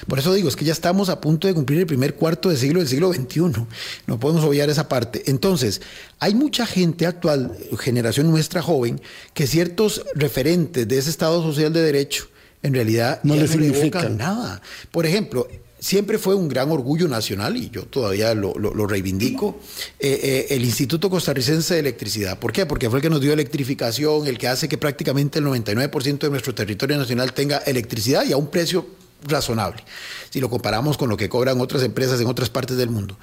[0.08, 2.58] Por eso digo, es que ya estamos a punto de cumplir el primer cuarto de
[2.58, 3.66] siglo del siglo XXI.
[4.08, 5.24] No podemos obviar esa parte.
[5.28, 5.82] Entonces,
[6.20, 9.02] hay mucha gente actual, generación nuestra joven,
[9.34, 12.28] que ciertos referentes de ese Estado social de derecho,
[12.64, 14.62] en realidad no le significan nada.
[14.92, 15.48] Por ejemplo,
[15.80, 18.54] siempre fue un gran orgullo nacional y yo todavía lo,
[18.88, 19.60] reivindico,
[20.00, 22.40] eh, eh, el Instituto Costarricense de Electricidad.
[22.40, 22.66] ¿Por qué?
[22.66, 26.30] Porque fue el que nos dio electrificación, el que hace que prácticamente el 99% de
[26.30, 28.88] nuestro territorio nacional tenga electricidad y a un precio
[29.28, 29.84] razonable,
[30.30, 33.18] si lo comparamos con lo que cobran otras empresas en otras partes del mundo.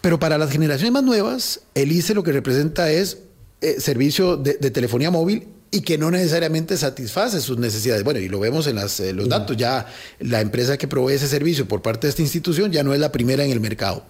[0.00, 3.18] Pero para las generaciones más nuevas, el ICE lo que representa es
[3.60, 8.02] eh, servicio de telefonía móvil y que no necesariamente satisface sus necesidades.
[8.02, 9.86] Bueno, y lo vemos en las, eh, los datos, ya
[10.18, 13.12] la empresa que provee ese servicio por parte de esta institución ya no es la
[13.12, 14.04] primera en el mercado.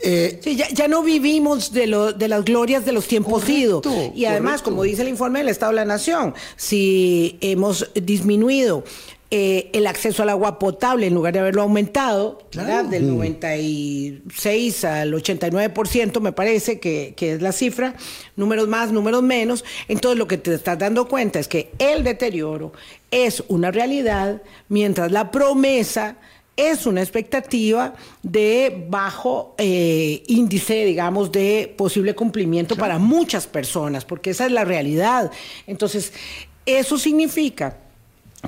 [0.00, 3.82] Eh, sí, ya, no vivimos de, lo, de las glorias de los tiempos idos.
[4.14, 8.84] Y además, como dice el informe del Estado de la Nación, si hemos disminuido
[9.30, 16.20] eh, el acceso al agua potable, en lugar de haberlo aumentado, del 96 al 89%,
[16.20, 17.96] me parece que, que, es la cifra,
[18.36, 19.64] números más, números menos.
[19.88, 22.72] Entonces lo que te estás dando cuenta es que el deterioro
[23.10, 26.16] es una realidad, mientras la promesa
[26.56, 34.30] es una expectativa de bajo eh, índice, digamos, de posible cumplimiento para muchas personas, porque
[34.30, 35.30] esa es la realidad.
[35.66, 36.12] Entonces,
[36.64, 37.76] eso significa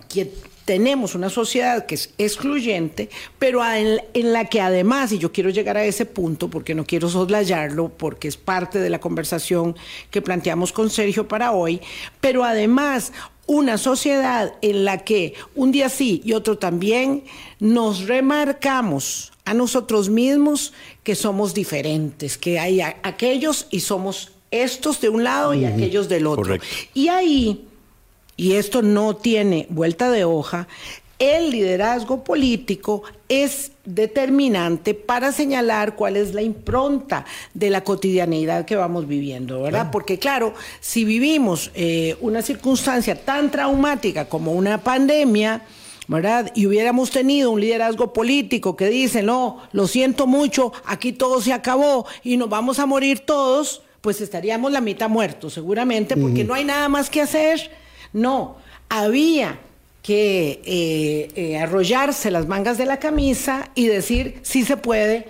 [0.09, 0.33] que
[0.69, 4.03] tenemos una sociedad que es excluyente, pero en,
[4.35, 8.29] la que además, y yo quiero llegar a ese punto porque no quiero soslayarlo, porque
[8.29, 9.77] es parte de la conversación
[10.11, 11.81] que planteamos con Sergio para hoy,
[12.21, 13.15] pero además
[13.47, 17.25] una sociedad en la que un día sí y otro también
[17.61, 25.09] nos remarcamos a nosotros mismos que somos diferentes, que hay aquellos y somos estos de
[25.09, 26.59] un lado y aquellos del otro.
[26.93, 27.68] Y ahí,
[28.39, 30.69] y esto no tiene vuelta de hoja,
[31.19, 38.77] el liderazgo político es determinante para señalar cuál es la impronta de la cotidianeidad que
[38.77, 39.91] vamos viviendo, ¿verdad?
[39.91, 45.63] Porque claro, si vivimos eh, una circunstancia tan traumática como una pandemia,
[46.07, 46.53] ¿verdad?
[46.55, 51.53] Y hubiéramos tenido un liderazgo político que dice, no, lo siento mucho, aquí todo se
[51.53, 56.55] acabó y nos vamos a morir todos, pues estaríamos la mitad muertos, seguramente, porque no
[56.55, 57.88] hay nada más que hacer.
[58.13, 58.57] No,
[58.89, 59.59] había
[60.03, 65.29] que eh, eh, arrollarse las mangas de la camisa y decir sí se puede,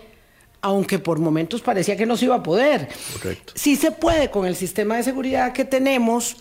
[0.60, 2.88] aunque por momentos parecía que no se iba a poder.
[3.14, 3.54] Correcto.
[3.56, 6.36] Sí se puede con el sistema de seguridad que tenemos.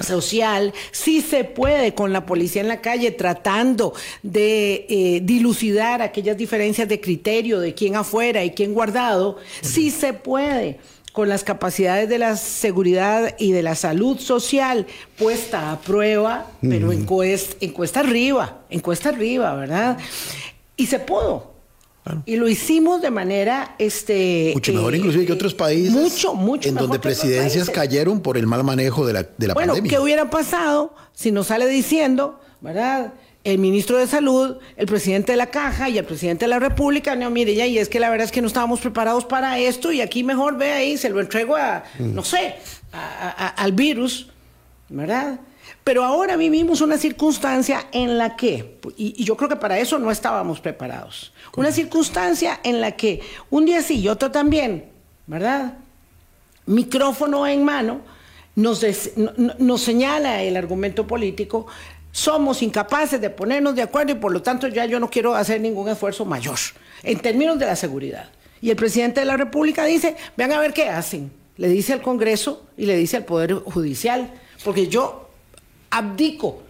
[0.00, 3.92] social, sí se puede con la policía en la calle tratando
[4.22, 10.14] de eh, dilucidar aquellas diferencias de criterio de quién afuera y quién guardado, sí se
[10.14, 10.78] puede
[11.12, 14.86] con las capacidades de la seguridad y de la salud social
[15.18, 19.98] puesta a prueba, pero en, cuesta, arriba, en cuesta arriba, ¿verdad?
[20.76, 21.52] Y se pudo.
[22.24, 26.74] Y lo hicimos de manera este mucho mejor inclusive que otros países mucho mucho en
[26.74, 29.88] donde presidencias cayeron por el mal manejo de la, de la bueno, pandemia.
[29.88, 33.12] ¿qué hubiera pasado si nos sale diciendo, verdad?
[33.44, 37.16] El ministro de Salud, el presidente de la Caja y el presidente de la República,
[37.16, 39.90] no, mire, ya, y es que la verdad es que no estábamos preparados para esto
[39.90, 42.14] y aquí mejor ve ahí, se lo entrego a, mm.
[42.14, 42.56] no sé,
[42.92, 44.28] al virus,
[44.88, 45.40] ¿verdad?
[45.82, 50.10] Pero ahora vivimos una circunstancia en la que, y, yo creo que para eso no
[50.12, 54.86] estábamos preparados, una circunstancia en la que un día sí y otro también,
[55.26, 55.78] ¿verdad?
[56.66, 58.00] Micrófono en mano,
[58.54, 58.84] nos,
[59.58, 61.66] nos señala el argumento político
[62.12, 65.60] somos incapaces de ponernos de acuerdo y por lo tanto ya yo no quiero hacer
[65.60, 66.58] ningún esfuerzo mayor
[67.02, 68.28] en términos de la seguridad.
[68.60, 71.32] Y el presidente de la República dice, vean a ver qué hacen.
[71.56, 74.30] Le dice al Congreso y le dice al Poder Judicial,
[74.62, 75.30] porque yo
[75.90, 76.62] abdico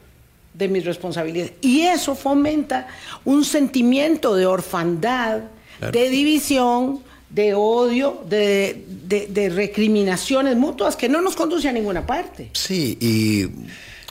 [0.55, 1.53] de mis responsabilidades.
[1.61, 2.89] Y eso fomenta
[3.25, 5.43] un sentimiento de orfandad,
[5.81, 12.51] de división, de odio, de, de, recriminaciones mutuas que no nos conduce a ninguna parte.
[12.53, 13.49] Sí, y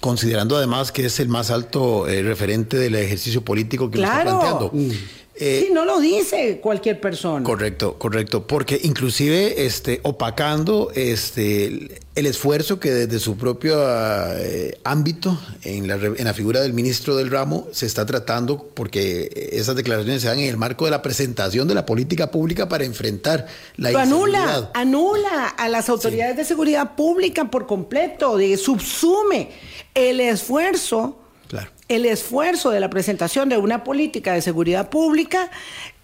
[0.01, 4.17] considerando además que es el más alto eh, referente del ejercicio político que claro.
[4.17, 4.71] está planteando.
[4.73, 4.91] Mm.
[5.43, 7.43] Eh, sí, no lo dice cualquier persona.
[7.43, 13.75] Correcto, correcto, porque inclusive este, opacando este, el esfuerzo que desde su propio
[14.37, 19.49] eh, ámbito, en la, en la figura del ministro del ramo, se está tratando, porque
[19.53, 22.83] esas declaraciones se dan en el marco de la presentación de la política pública para
[22.83, 29.49] enfrentar la Lo anula, anula a las autoridades de seguridad pública por completo, de, subsume
[29.93, 31.17] el esfuerzo
[31.87, 35.51] el esfuerzo de la presentación de una política de seguridad pública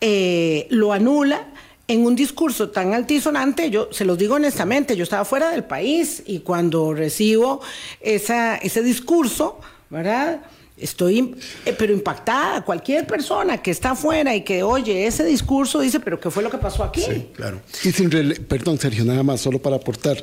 [0.01, 1.47] eh, lo anula
[1.87, 6.21] en un discurso tan altisonante, yo se los digo honestamente, yo estaba fuera del país
[6.25, 7.61] y cuando recibo
[8.01, 10.41] esa, ese discurso, ¿verdad?
[10.77, 12.61] Estoy, eh, pero impactada.
[12.63, 16.51] Cualquier persona que está afuera y que oye ese discurso dice, pero ¿qué fue lo
[16.51, 17.01] que pasó aquí?
[17.01, 17.61] Sí, claro.
[17.83, 20.21] Y sin perdón, Sergio, nada más, solo para aportar.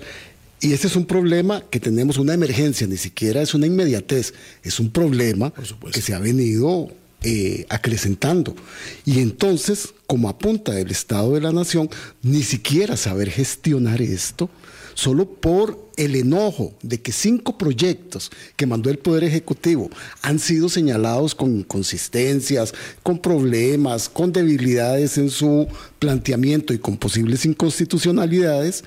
[0.64, 4.81] Y ese es un problema que tenemos una emergencia, ni siquiera es una inmediatez, es
[4.81, 5.53] un problema
[5.92, 6.90] que se ha venido
[7.22, 8.57] eh, acrecentando.
[9.05, 11.90] Y entonces, como apunta el Estado de la Nación,
[12.22, 14.48] ni siquiera saber gestionar esto,
[14.94, 19.90] solo por el enojo de que cinco proyectos que mandó el Poder Ejecutivo
[20.22, 22.72] han sido señalados con inconsistencias,
[23.03, 28.83] con problemas, con debilidades en su planteamiento y con posibles inconstitucionalidades,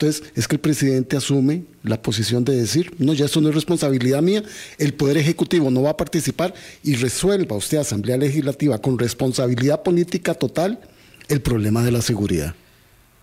[0.00, 3.54] entonces, es que el presidente asume la posición de decir, no, ya esto no es
[3.54, 4.42] responsabilidad mía,
[4.78, 10.32] el Poder Ejecutivo no va a participar y resuelva usted, Asamblea Legislativa, con responsabilidad política
[10.32, 10.80] total,
[11.28, 12.54] el problema de la seguridad.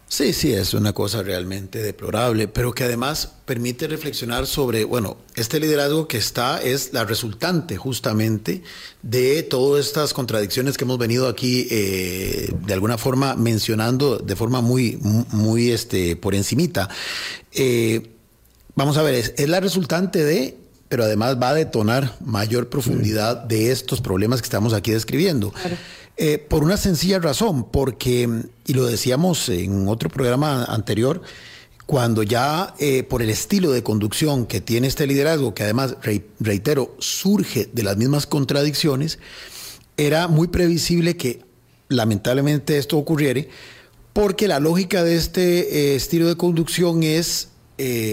[0.10, 5.60] Sí, sí, es una cosa realmente deplorable, pero que además permite reflexionar sobre, bueno, este
[5.60, 8.64] liderazgo que está es la resultante justamente
[9.02, 14.62] de todas estas contradicciones que hemos venido aquí eh, de alguna forma mencionando de forma
[14.62, 14.98] muy,
[15.32, 16.88] muy este, por encimita.
[17.52, 18.12] Eh,
[18.76, 20.58] vamos a ver, es, es la resultante de
[20.90, 25.52] pero además va a detonar mayor profundidad de estos problemas que estamos aquí describiendo.
[25.52, 25.76] Claro.
[26.20, 28.28] Eh, por una sencilla razón, porque,
[28.66, 31.22] y lo decíamos en otro programa anterior,
[31.86, 35.96] cuando ya eh, por el estilo de conducción que tiene este liderazgo, que además,
[36.40, 39.20] reitero, surge de las mismas contradicciones,
[39.96, 41.46] era muy previsible que
[41.88, 43.44] lamentablemente esto ocurriera,
[44.14, 47.50] porque la lógica de este eh, estilo de conducción es,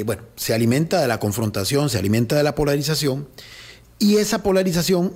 [0.05, 3.27] bueno, se alimenta de la confrontación, se alimenta de la polarización,
[3.99, 5.15] y esa polarización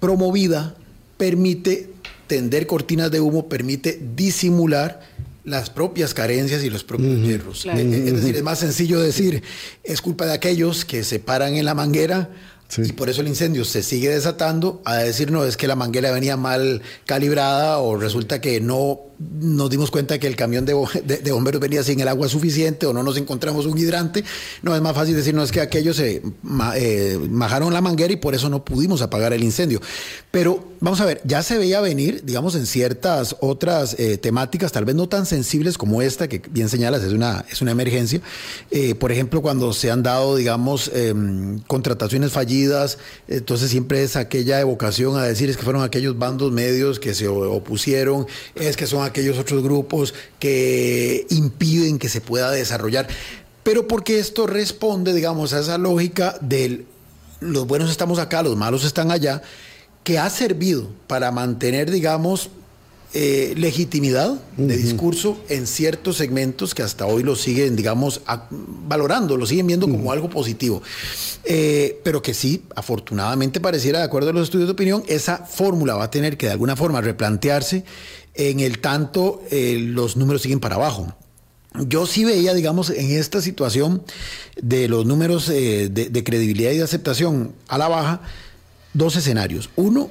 [0.00, 0.74] promovida
[1.18, 1.90] permite
[2.28, 5.00] tender cortinas de humo permite disimular
[5.44, 7.66] las propias carencias y los propios hierros.
[7.66, 9.42] Es decir, es más sencillo decir,
[9.82, 12.30] es culpa de aquellos que se paran en la manguera
[12.76, 16.10] y por eso el incendio se sigue desatando, a decir, no, es que la manguera
[16.10, 20.74] venía mal calibrada o resulta que no nos dimos cuenta que el camión de,
[21.32, 24.22] bomberos venía sin el agua suficiente o no nos encontramos un hidrante.
[24.62, 26.22] No, es más fácil decir, no, es que aquellos se
[26.76, 29.80] eh, majaron la manguera y por eso no pudimos apagar el incendio.
[30.30, 34.84] Pero vamos a ver, ya se veía venir, digamos, en ciertas otras eh, temáticas, tal
[34.84, 38.20] vez no tan sensibles como esta, que bien señalas, es una, es una emergencia.
[38.70, 42.57] Eh, por ejemplo, cuando se han dado, digamos, em, contrataciones fallidas,
[43.28, 47.28] entonces siempre es aquella evocación a decir, es que fueron aquellos bandos medios que se
[47.28, 53.08] opusieron, es que son aquellos otros grupos que impiden que se pueda desarrollar.
[53.62, 56.86] Pero porque esto responde, digamos, a esa lógica del
[57.40, 59.42] los buenos estamos acá, los malos están allá,
[60.04, 62.50] que ha servido para mantener, digamos,
[63.14, 68.20] eh, legitimidad de discurso en ciertos segmentos que hasta hoy lo siguen, digamos,
[68.86, 70.82] valorando, lo siguen viendo como algo positivo.
[71.44, 75.94] Eh, pero que sí, afortunadamente pareciera, de acuerdo a los estudios de opinión, esa fórmula
[75.94, 77.84] va a tener que de alguna forma replantearse
[78.34, 81.14] en el tanto eh, los números siguen para abajo.
[81.86, 84.02] Yo sí veía, digamos, en esta situación
[84.60, 88.20] de los números eh, de, credibilidad y de aceptación a la baja,
[88.94, 89.70] dos escenarios.
[89.76, 90.10] Uno,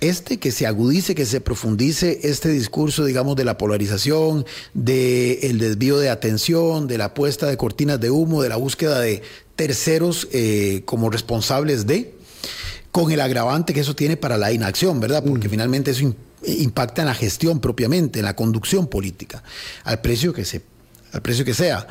[0.00, 5.98] este que se agudice, que se profundice este discurso, digamos, de la polarización, del desvío
[5.98, 9.22] de atención, de la puesta de cortinas de humo, de la búsqueda de
[9.56, 12.14] terceros eh, como responsables de,
[12.92, 15.24] con el agravante que eso tiene para la inacción, ¿verdad?
[15.26, 15.50] Porque mm.
[15.50, 19.42] finalmente eso impacta en la gestión propiamente, en la conducción política,
[19.84, 20.62] al precio que, se,
[21.12, 21.86] al precio que sea.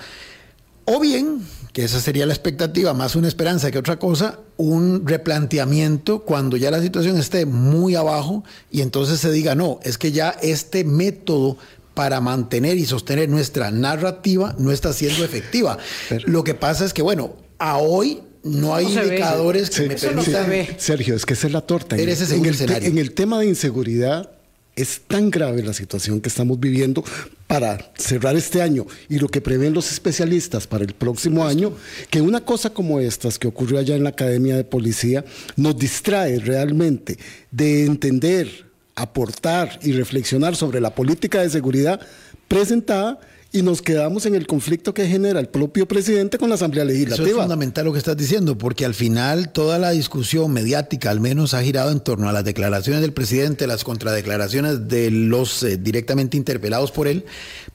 [0.85, 1.41] O bien,
[1.77, 6.71] que esa sería la expectativa, más una esperanza que otra cosa, un replanteamiento cuando ya
[6.71, 11.55] la situación esté muy abajo y entonces se diga, no, es que ya este método
[11.93, 15.77] para mantener y sostener nuestra narrativa no está siendo efectiva.
[16.25, 20.49] Lo que pasa es que, bueno, a hoy no hay indicadores que me permitan.
[20.79, 21.95] Sergio, es que esa es la torta.
[21.95, 24.31] En, en el tema de inseguridad,
[24.77, 27.03] es tan grave la situación que estamos viviendo
[27.47, 31.73] para cerrar este año y lo que prevén los especialistas para el próximo año,
[32.09, 35.25] que una cosa como estas que ocurrió allá en la Academia de Policía
[35.55, 37.17] nos distrae realmente
[37.51, 41.99] de entender, aportar y reflexionar sobre la política de seguridad
[42.47, 43.19] presentada
[43.57, 47.27] y nos quedamos en el conflicto que genera el propio presidente con la Asamblea Legislativa.
[47.27, 51.19] Eso es fundamental lo que estás diciendo, porque al final toda la discusión mediática al
[51.19, 55.77] menos ha girado en torno a las declaraciones del presidente, las contradeclaraciones de los eh,
[55.77, 57.25] directamente interpelados por él,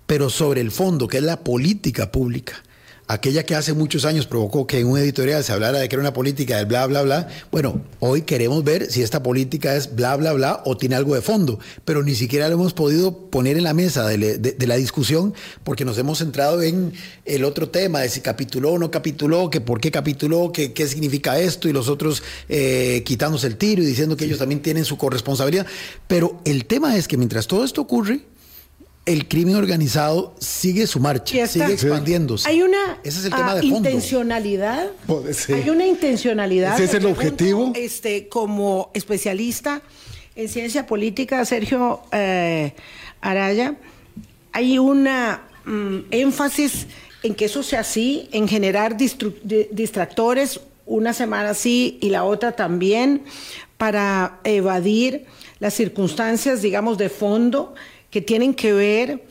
[0.07, 2.63] pero sobre el fondo, que es la política pública
[3.09, 6.01] aquella que hace muchos años provocó que en un editorial se hablara de que era
[6.01, 10.17] una política del bla, bla, bla, bueno, hoy queremos ver si esta política es bla,
[10.17, 13.65] bla, bla o tiene algo de fondo, pero ni siquiera lo hemos podido poner en
[13.65, 15.35] la mesa de, la discusión
[15.65, 16.93] porque nos hemos centrado en
[17.25, 20.87] el otro tema de si capituló o no capituló, que por qué capituló, que, qué
[20.87, 24.85] significa esto y los otros eh, quitándose el tiro y diciendo que ellos también tienen
[24.85, 25.67] su corresponsabilidad.
[26.07, 28.21] Pero el tema es que mientras todo esto ocurre,
[29.05, 32.49] el crimen organizado sigue su marcha, sigue expandiéndose.
[32.49, 33.77] Hay una Ese es el tema de fondo.
[33.77, 34.91] intencionalidad.
[35.49, 36.75] Hay una intencionalidad.
[36.75, 37.73] Ese es el objetivo.
[37.75, 39.83] Este, como especialista
[40.37, 42.75] en ciencia política, Sergio eh,
[43.21, 43.75] Araya,
[44.53, 46.87] hay una mm, énfasis
[47.23, 53.23] en que eso sea así, en generar distractores, una semana sí y la otra también,
[53.79, 55.27] para evadir
[55.61, 57.75] las circunstancias, digamos, de fondo
[58.13, 59.25] que tienen que ver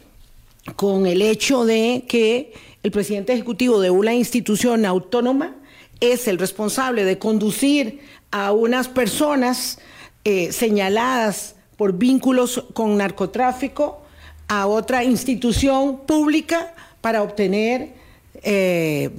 [0.76, 2.52] con el hecho de que
[2.84, 5.56] el presidente ejecutivo de una institución autónoma
[6.00, 8.02] es el responsable de conducir
[8.32, 9.78] a unas personas
[10.24, 14.02] eh, señaladas por vínculos con narcotráfico
[14.48, 17.94] a otra institución pública para obtener
[18.42, 19.12] eh,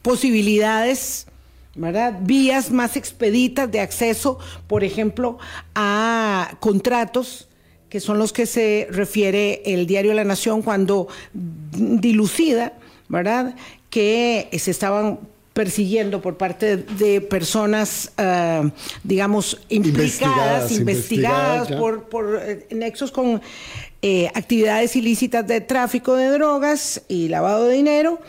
[0.00, 1.26] posibilidades,
[1.74, 2.16] ¿verdad?
[2.22, 5.38] Vías más expeditas de acceso, por ejemplo,
[5.74, 7.48] a contratos
[7.90, 12.74] que son los que se refiere el diario La Nación cuando dilucida,
[13.08, 13.56] ¿verdad?
[13.90, 15.18] Que se estaban
[15.52, 18.70] persiguiendo por parte de personas, uh,
[19.02, 23.42] digamos, implicadas, investigadas, investigadas por, por eh, nexos con
[24.02, 28.20] eh, actividades ilícitas de tráfico de drogas y lavado de dinero,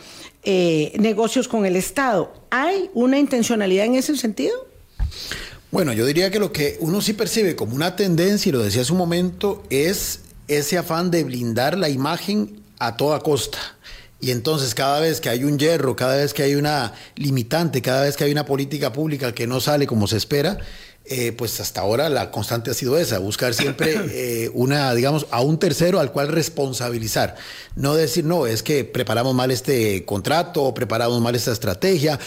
[0.42, 2.34] eh, negocios con el Estado.
[2.50, 4.66] ¿Hay una intencionalidad en ese sentido?
[5.72, 8.82] Bueno, yo diría que lo que uno sí percibe como una tendencia, y lo decía
[8.82, 13.58] hace un momento, es ese afán de blindar la imagen a toda costa.
[14.20, 18.02] Y entonces cada vez que hay un hierro, cada vez que hay una limitante, cada
[18.02, 20.58] vez que hay una política pública que no sale como se espera,
[21.04, 25.40] eh, pues hasta ahora la constante ha sido esa, buscar siempre eh, una, digamos, a
[25.40, 27.34] un tercero al cual responsabilizar.
[27.74, 32.20] No decir, no, es que preparamos mal este contrato, o preparamos mal esta estrategia,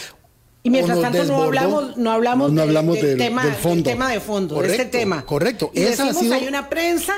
[0.66, 3.84] y mientras tanto no hablamos, no hablamos, no, hablamos del, tema, del fondo.
[3.88, 5.24] tema de fondo, correcto, de este tema.
[5.24, 5.70] Correcto.
[5.76, 6.34] Y Esa decimos, sido...
[6.34, 7.14] hay una prensa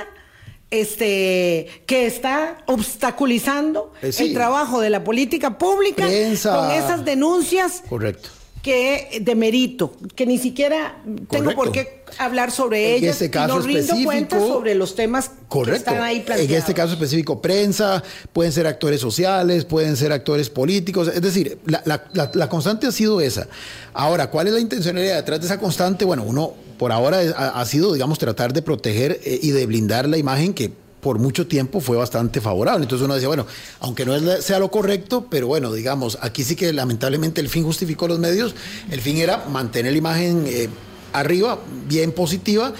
[0.69, 4.25] este, que está obstaculizando eh, sí.
[4.25, 6.57] el trabajo de la política pública Prensa.
[6.57, 8.27] con esas denuncias Correcto.
[8.67, 11.27] Que de mérito, que ni siquiera Correcto.
[11.29, 14.75] tengo por qué hablar sobre en ellas este caso y no rindo específico, cuenta sobre
[14.75, 15.71] los temas Correcto.
[15.71, 16.51] que están ahí planteados.
[16.51, 18.03] En este caso específico, prensa,
[18.33, 22.87] pueden ser actores sociales, pueden ser actores políticos, es decir, la, la, la, la constante
[22.87, 23.47] ha sido esa.
[23.93, 26.03] Ahora, ¿cuál es la intencionalidad detrás de esa constante?
[26.03, 30.09] Bueno, uno por ahora ha, ha sido, digamos, tratar de proteger eh, y de blindar
[30.09, 30.71] la imagen que
[31.07, 32.83] por mucho tiempo fue bastante favorable.
[32.83, 33.47] Entonces uno decía, bueno,
[33.79, 38.09] aunque no sea lo correcto, pero bueno, digamos, aquí sí que lamentablemente el fin justificó
[38.09, 38.55] los medios,
[38.91, 40.67] el fin era mantener la imagen eh,
[41.13, 42.73] arriba, bien positiva,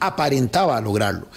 [0.00, 1.28] aparentaba lograrlo.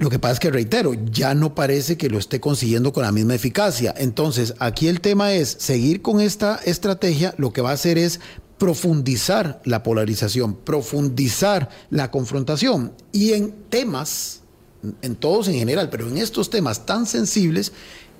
[0.00, 3.12] Lo que pasa es que, reitero, ya no parece que lo esté consiguiendo con la
[3.12, 3.94] misma eficacia.
[3.96, 8.18] Entonces, aquí el tema es seguir con esta estrategia, lo que va a hacer es
[8.58, 12.92] profundizar la polarización, profundizar la confrontación.
[13.12, 14.40] Y en temas,
[15.02, 17.72] en todos en general, pero en estos temas tan sensibles,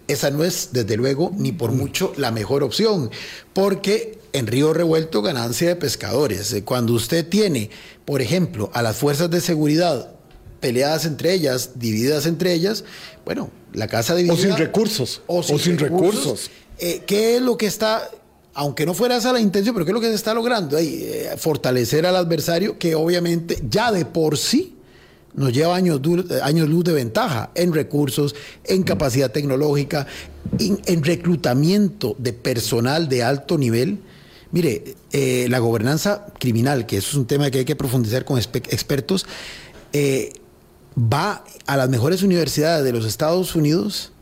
[0.09, 3.11] esa no es, desde luego, ni por mucho la mejor opción,
[3.53, 6.55] porque en Río Revuelto ganancia de pescadores.
[6.65, 7.71] Cuando usted tiene,
[8.05, 10.13] por ejemplo, a las fuerzas de seguridad
[10.61, 12.85] peleadas entre ellas, divididas entre ellas,
[13.25, 14.35] bueno, la casa dividida...
[14.35, 15.23] O sin recursos.
[15.27, 16.25] O sin, o sin recursos.
[16.25, 16.51] recursos.
[16.79, 18.11] Eh, ¿Qué es lo que está
[18.53, 20.77] aunque no fuera esa la intención, pero ¿qué es lo que se está logrando?
[20.77, 24.77] Ahí, eh, fortalecer al adversario que obviamente ya de por sí
[25.35, 26.01] nos lleva años,
[26.43, 30.07] años luz de ventaja en recursos, en capacidad tecnológica,
[30.59, 34.01] en, en reclutamiento de personal de alto nivel.
[34.53, 38.39] Mire, eh, la gobernanza criminal, que eso es un tema que hay que profundizar con
[38.39, 39.27] expertos,
[39.93, 40.33] eh,
[40.97, 44.13] va a las mejores universidades de los Estados Unidos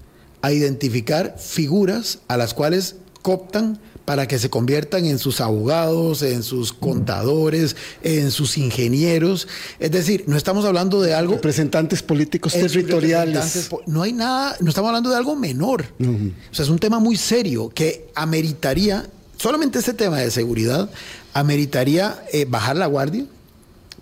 [0.43, 6.43] a identificar figuras a las cuales cooptan para que se conviertan en sus abogados, en
[6.43, 9.47] sus contadores, en sus ingenieros.
[9.79, 11.35] Es decir, no estamos hablando de algo...
[11.35, 13.35] Representantes políticos territoriales.
[13.35, 15.85] Representantes, no hay nada, no estamos hablando de algo menor.
[15.99, 16.33] Uh -huh.
[16.51, 19.07] O sea, es un tema muy serio que ameritaría,
[19.37, 20.89] solamente este tema de seguridad,
[21.35, 23.27] ameritaría eh, bajar la guardia,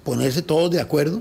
[0.05, 1.21] ponerse todos de acuerdo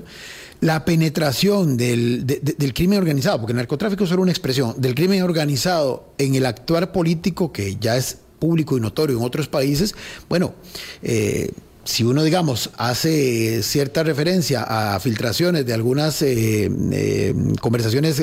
[0.60, 4.74] la penetración del, de, de, del, crimen organizado, porque el narcotráfico es solo una expresión,
[4.78, 9.48] del crimen organizado en el actuar político, que ya es público y notorio en otros
[9.48, 9.94] países,
[10.28, 10.54] bueno,
[11.02, 11.50] eh,
[11.84, 18.20] si uno, digamos, hace cierta referencia a filtraciones de algunas eh, eh, conversaciones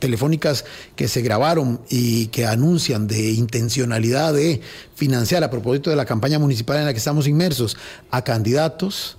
[0.00, 0.64] telefónicas
[0.96, 4.60] que se grabaron y que anuncian de intencionalidad de
[4.96, 7.76] financiar a propósito de la campaña municipal en la que estamos inmersos
[8.10, 9.18] a candidatos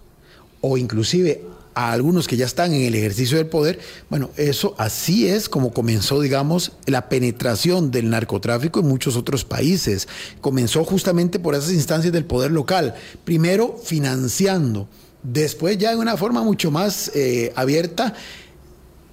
[0.59, 1.45] o inclusive
[1.77, 5.73] a algunos que ya están en el ejercicio del poder, bueno, eso así es como
[5.73, 10.07] comenzó, digamos, la penetración del narcotráfico en muchos otros países.
[10.41, 14.89] Comenzó justamente por esas instancias del poder local, primero financiando,
[15.21, 18.15] después ya de una forma mucho más eh, abierta,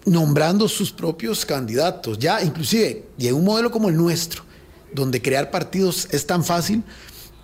[0.06, 4.42] nombrando sus propios candidatos, ya inclusive, y en un modelo como el nuestro,
[4.90, 6.82] donde crear partidos es tan fácil,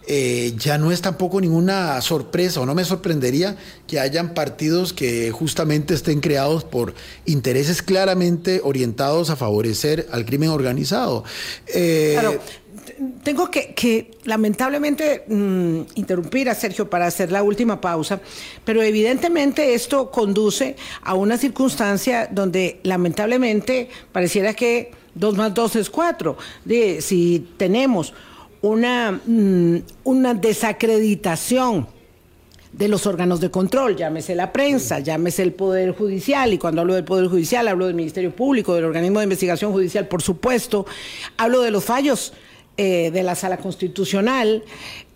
[0.07, 5.31] eh, ya no es tampoco ninguna sorpresa o no me sorprendería que hayan partidos que
[5.31, 6.95] justamente estén creados por
[7.27, 11.25] intereses claramente orientados a favorecer al crimen organizado.
[11.67, 12.41] Eh, claro.
[13.23, 18.21] Tengo que, lamentablemente mmm, interrumpir a Sergio para hacer la última pausa,
[18.65, 25.89] pero evidentemente esto conduce a una circunstancia donde lamentablemente pareciera que dos más dos es
[25.89, 26.37] cuatro.
[26.65, 28.13] De, si tenemos
[28.63, 29.21] una,
[30.05, 31.87] una desacreditación
[32.73, 36.95] de los órganos de control, llámese la prensa, llámese el Poder Judicial, y cuando hablo
[36.95, 40.87] del Poder Judicial hablo del Ministerio Público, del organismo de investigación judicial, por supuesto,
[41.37, 42.33] hablo de los fallos
[42.77, 44.63] eh, de la Sala Constitucional,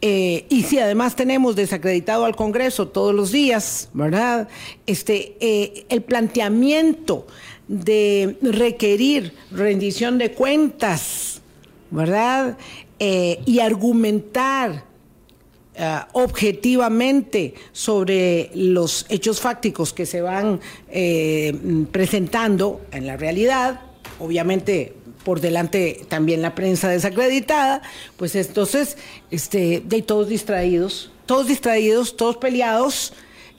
[0.01, 4.49] eh, y si además tenemos desacreditado al Congreso todos los días, ¿verdad?
[4.87, 7.27] Este, eh, el planteamiento
[7.69, 11.41] de requerir rendición de cuentas,
[11.91, 12.59] ¿verdad?
[13.47, 14.95] Y argumentar
[15.77, 21.53] Uh, objetivamente sobre los hechos fácticos que se van eh,
[21.91, 23.81] presentando en la realidad,
[24.21, 24.95] obviamente
[25.25, 27.83] por delante también la prensa desacreditada,
[28.17, 28.97] pues entonces,
[29.33, 33.13] este, de todos distraídos, todos distraídos, todos peleados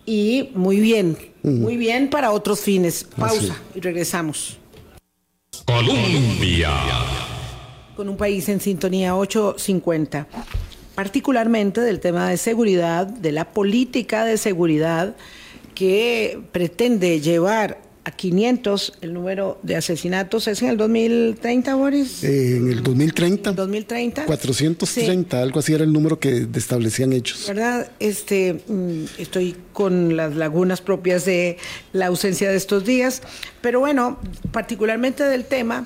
[0.05, 3.05] y muy bien, muy bien para otros fines.
[3.17, 4.57] Pausa y regresamos.
[5.65, 6.71] Colombia.
[7.95, 10.27] Con un país en sintonía 850
[10.95, 15.15] particularmente del tema de seguridad, de la política de seguridad
[15.75, 20.47] que pretende llevar a 500 el número de asesinatos.
[20.47, 22.23] ¿Es en el 2030, Boris?
[22.23, 23.51] Eh, en el 2030.
[23.51, 24.25] 2030.
[24.25, 27.45] 430, algo así era el número que establecían hechos.
[27.47, 27.91] ¿Verdad?
[27.99, 31.57] Este, mm, estoy con las lagunas propias de
[31.93, 33.23] la ausencia de estos días,
[33.61, 34.19] pero bueno,
[34.51, 35.85] particularmente del tema.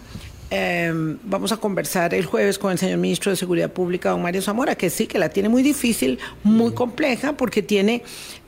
[0.52, 4.42] Em, vamos a conversar el jueves con el señor ministro de Seguridad Pública, don Mario
[4.42, 8.02] Zamora, que sí, que la tiene muy difícil, muy compleja, porque tiene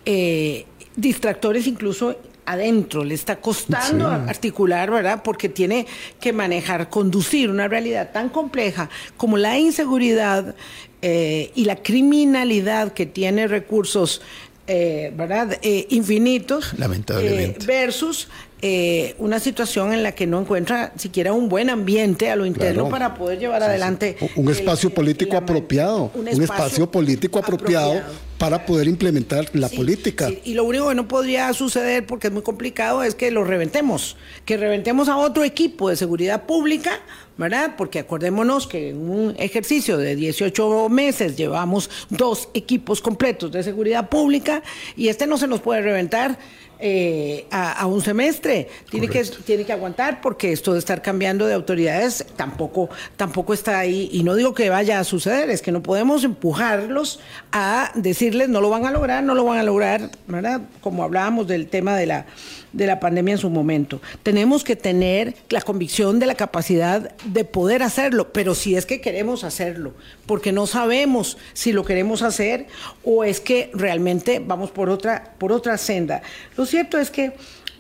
[0.06, 5.22] eh, distractores incluso adentro, le está costando articular, ¿verdad?
[5.24, 5.86] Porque tiene
[6.20, 10.56] que manejar, conducir una realidad tan compleja como la inseguridad
[11.04, 14.24] eh, y la criminalidad que tiene recursos,
[14.66, 15.60] eh, ¿verdad?
[15.62, 16.74] infinitos.
[16.78, 17.64] Lamentablemente.
[17.68, 18.28] versus
[18.64, 22.90] eh, una situación en la que no encuentra siquiera un buen ambiente a lo interno
[22.90, 24.18] para poder llevar adelante.
[24.36, 26.12] Un espacio político apropiado.
[26.14, 28.02] Un espacio, político apropiado,
[28.38, 30.30] para poder implementar la política.
[30.44, 34.16] Y lo único que no podría suceder, porque es muy complicado, es que lo reventemos.
[34.46, 37.00] Que reventemos a otro equipo de seguridad pública,
[37.38, 37.74] ¿verdad?
[37.78, 44.10] Porque acordémonos que en un ejercicio de 18 meses llevamos dos equipos completos de seguridad
[44.10, 44.62] pública
[44.96, 46.38] y este no se nos puede reventar
[46.82, 48.68] eh, a, un semestre.
[48.90, 53.78] Tiene que, tiene que aguantar porque esto de estar cambiando de autoridades tampoco, tampoco está
[53.80, 54.10] ahí.
[54.12, 57.20] Y no digo que vaya a suceder, es que no podemos empujarlos
[57.52, 60.62] a decirles no lo van a lograr, no lo van a lograr, ¿verdad?
[60.82, 62.26] Como hablábamos del tema de la
[62.74, 64.02] de la pandemia en su momento.
[64.24, 69.02] Tenemos que tener la convicción de la capacidad de poder hacerlo, pero si es que
[69.02, 69.94] queremos hacerlo,
[70.26, 72.68] porque no sabemos si lo queremos hacer
[73.04, 76.22] o es que realmente vamos por otra, por otra senda.
[76.58, 77.34] Lo cierto es que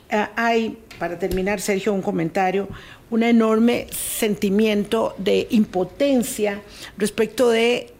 [0.09, 2.67] eh, hay, para terminar, Sergio, un comentario,
[3.09, 6.61] un enorme sentimiento de impotencia
[6.97, 7.93] respecto de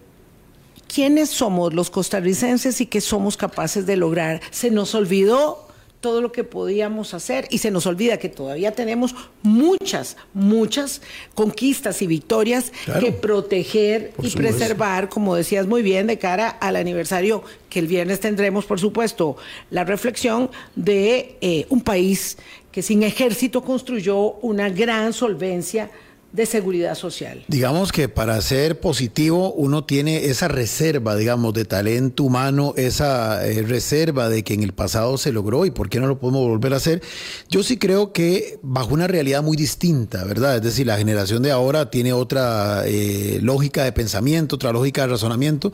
[0.94, 4.42] quiénes somos los costarricenses y qué somos capaces de lograr.
[4.52, 5.71] Se nos olvidó
[6.02, 7.48] todo lo que podíamos hacer.
[7.50, 11.02] Y se nos olvida que todavía tenemos muchas, muchas
[11.36, 17.44] conquistas y victorias que proteger y preservar, como decías muy bien, de cara al aniversario
[17.70, 19.38] que el viernes tendremos, por supuesto,
[19.70, 22.38] la reflexión de eh, un país
[22.72, 25.92] que sin ejército construyó una gran solvencia
[26.32, 27.44] de seguridad social.
[27.48, 33.64] Digamos que para ser positivo uno tiene esa reserva, digamos, de talento humano, esa eh,
[33.64, 36.74] reserva de que en el pasado se logró y por qué no lo podemos volver
[36.74, 37.02] a hacer.
[37.50, 40.56] Yo sí creo que bajo una realidad muy distinta, ¿verdad?
[40.56, 45.08] Es decir, la generación de ahora tiene otra eh, lógica de pensamiento, otra lógica de
[45.08, 45.74] razonamiento,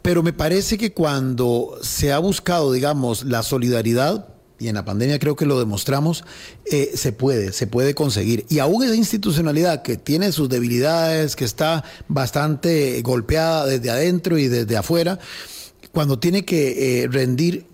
[0.00, 5.18] pero me parece que cuando se ha buscado, digamos, la solidaridad, y en la pandemia
[5.18, 6.24] creo que lo demostramos,
[6.70, 8.44] eh, se puede, se puede conseguir.
[8.48, 14.48] Y aún esa institucionalidad que tiene sus debilidades, que está bastante golpeada desde adentro y
[14.48, 15.18] desde afuera,
[15.92, 17.66] cuando tiene que eh, rendir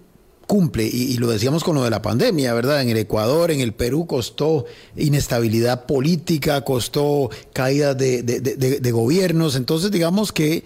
[0.47, 2.83] cumple, y, lo decíamos con lo de la pandemia, ¿verdad?
[2.83, 9.91] En el Ecuador, en el Perú costó inestabilidad política, costó caída de, de, gobiernos, entonces
[9.91, 10.65] digamos que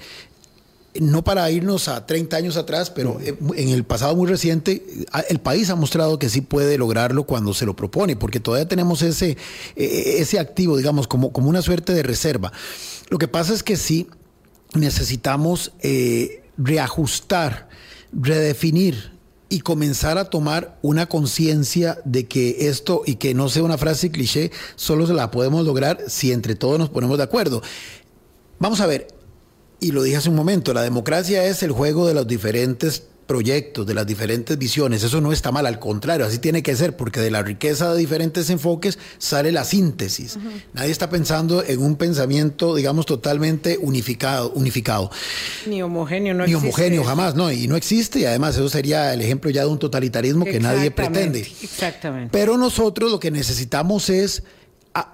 [1.01, 4.85] no para irnos a 30 años atrás, pero en el pasado muy reciente,
[5.29, 9.03] el país ha mostrado que sí puede lograrlo cuando se lo propone, porque todavía tenemos
[9.03, 9.37] ese,
[9.77, 12.53] e, ese activo, digamos, como, como una suerte de reserva.
[13.11, 14.09] Lo que pasa es que sí
[14.75, 17.69] necesitamos eh, reajustar,
[18.13, 19.13] redefinir
[19.49, 24.11] y comenzar a tomar una conciencia de que esto, y que no sea una frase
[24.11, 27.63] cliché, solo se la podemos lograr si entre todos nos ponemos de acuerdo.
[28.59, 29.18] Vamos a ver,
[29.81, 33.87] y lo dije hace un momento, la democracia es el juego de los diferentes proyectos,
[33.87, 35.05] de las diferentes visiones.
[35.05, 37.99] Eso no está mal, al contrario, así tiene que ser, porque de la riqueza de
[37.99, 40.39] diferentes enfoques sale la síntesis.
[40.73, 44.51] Nadie está pensando en un pensamiento, digamos, totalmente unificado.
[44.53, 45.11] unificado.
[45.67, 49.21] Ni homogéneo, no Ni homogéneo, jamás, no, y no existe, y además eso sería el
[49.21, 51.41] ejemplo ya de un totalitarismo que nadie pretende.
[51.63, 52.31] Exactamente.
[52.33, 54.43] Pero nosotros lo que necesitamos es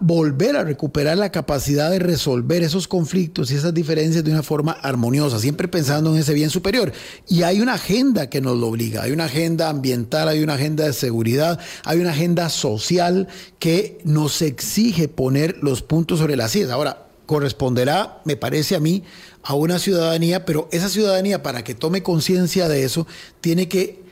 [0.00, 4.72] volver a recuperar la capacidad de resolver esos conflictos y esas diferencias de una forma
[4.72, 6.92] armoniosa, siempre pensando en ese bien superior.
[7.28, 10.84] Y hay una agenda que nos lo obliga, hay una agenda ambiental, hay una agenda
[10.84, 13.28] de seguridad, hay una agenda social
[13.58, 16.70] que nos exige poner los puntos sobre las sillas.
[16.70, 19.02] Ahora, corresponderá, me parece a mí,
[19.42, 23.06] a una ciudadanía, pero esa ciudadanía para que tome conciencia de eso,
[23.40, 24.02] tiene que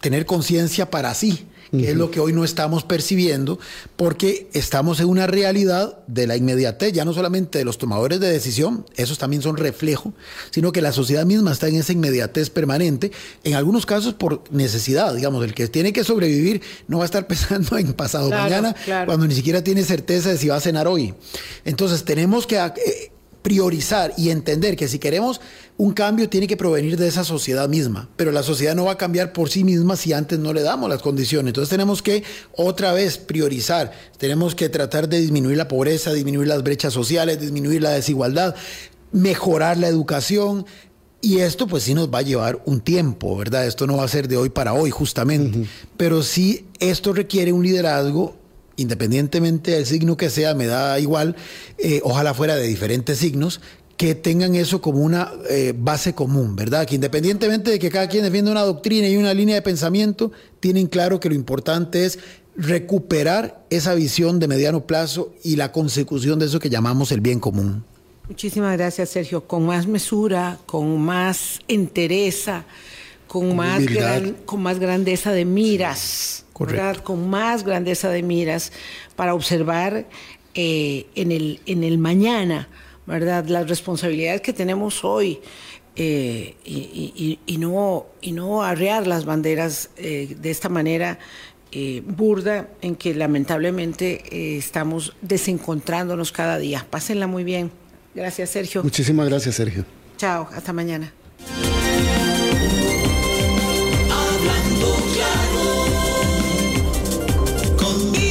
[0.00, 3.58] tener conciencia para sí que es lo que hoy no estamos percibiendo,
[3.96, 8.30] porque estamos en una realidad de la inmediatez, ya no solamente de los tomadores de
[8.30, 10.12] decisión, esos también son reflejo,
[10.50, 13.12] sino que la sociedad misma está en esa inmediatez permanente,
[13.44, 17.26] en algunos casos por necesidad, digamos, el que tiene que sobrevivir no va a estar
[17.28, 18.74] pensando en pasado mañana,
[19.06, 21.14] cuando ni siquiera tiene certeza de si va a cenar hoy.
[21.64, 22.56] Entonces tenemos que...
[22.56, 23.12] Eh,
[23.46, 25.40] priorizar y entender que si queremos
[25.76, 28.98] un cambio tiene que provenir de esa sociedad misma, pero la sociedad no va a
[28.98, 31.50] cambiar por sí misma si antes no le damos las condiciones.
[31.50, 32.24] Entonces tenemos que
[32.56, 37.82] otra vez priorizar, tenemos que tratar de disminuir la pobreza, disminuir las brechas sociales, disminuir
[37.82, 38.56] la desigualdad,
[39.12, 40.66] mejorar la educación,
[41.20, 43.64] y esto pues sí nos va a llevar un tiempo, ¿verdad?
[43.64, 47.62] Esto no va a ser de hoy para hoy justamente, pero sí esto requiere un
[47.62, 48.34] liderazgo
[48.76, 51.36] independientemente del signo que sea, me da igual,
[51.78, 53.60] eh, ojalá fuera de diferentes signos,
[53.96, 56.86] que tengan eso como una eh, base común, ¿verdad?
[56.86, 60.86] Que independientemente de que cada quien defienda una doctrina y una línea de pensamiento, tienen
[60.86, 62.18] claro que lo importante es
[62.56, 67.40] recuperar esa visión de mediano plazo y la consecución de eso que llamamos el bien
[67.40, 67.84] común.
[68.28, 69.46] Muchísimas gracias, Sergio.
[69.46, 72.64] Con más mesura, con más entereza,
[73.28, 73.82] con, más,
[74.44, 76.45] con más grandeza de miras
[77.02, 78.72] con más grandeza de miras
[79.14, 80.06] para observar
[80.54, 82.68] eh, en, el, en el mañana,
[83.06, 83.44] ¿verdad?
[83.46, 85.40] Las responsabilidades que tenemos hoy.
[85.98, 91.18] Eh, y, no, y no arrear las banderas eh, de esta manera
[92.06, 96.86] burda en que lamentablemente estamos desencontrándonos cada día.
[96.88, 97.70] Pásenla muy bien.
[98.14, 98.82] Gracias, Sergio.
[98.82, 99.84] Muchísimas gracias, Sergio.
[100.16, 101.12] Chao, hasta mañana.
[104.10, 105.05] Hablando.
[107.96, 108.25] Música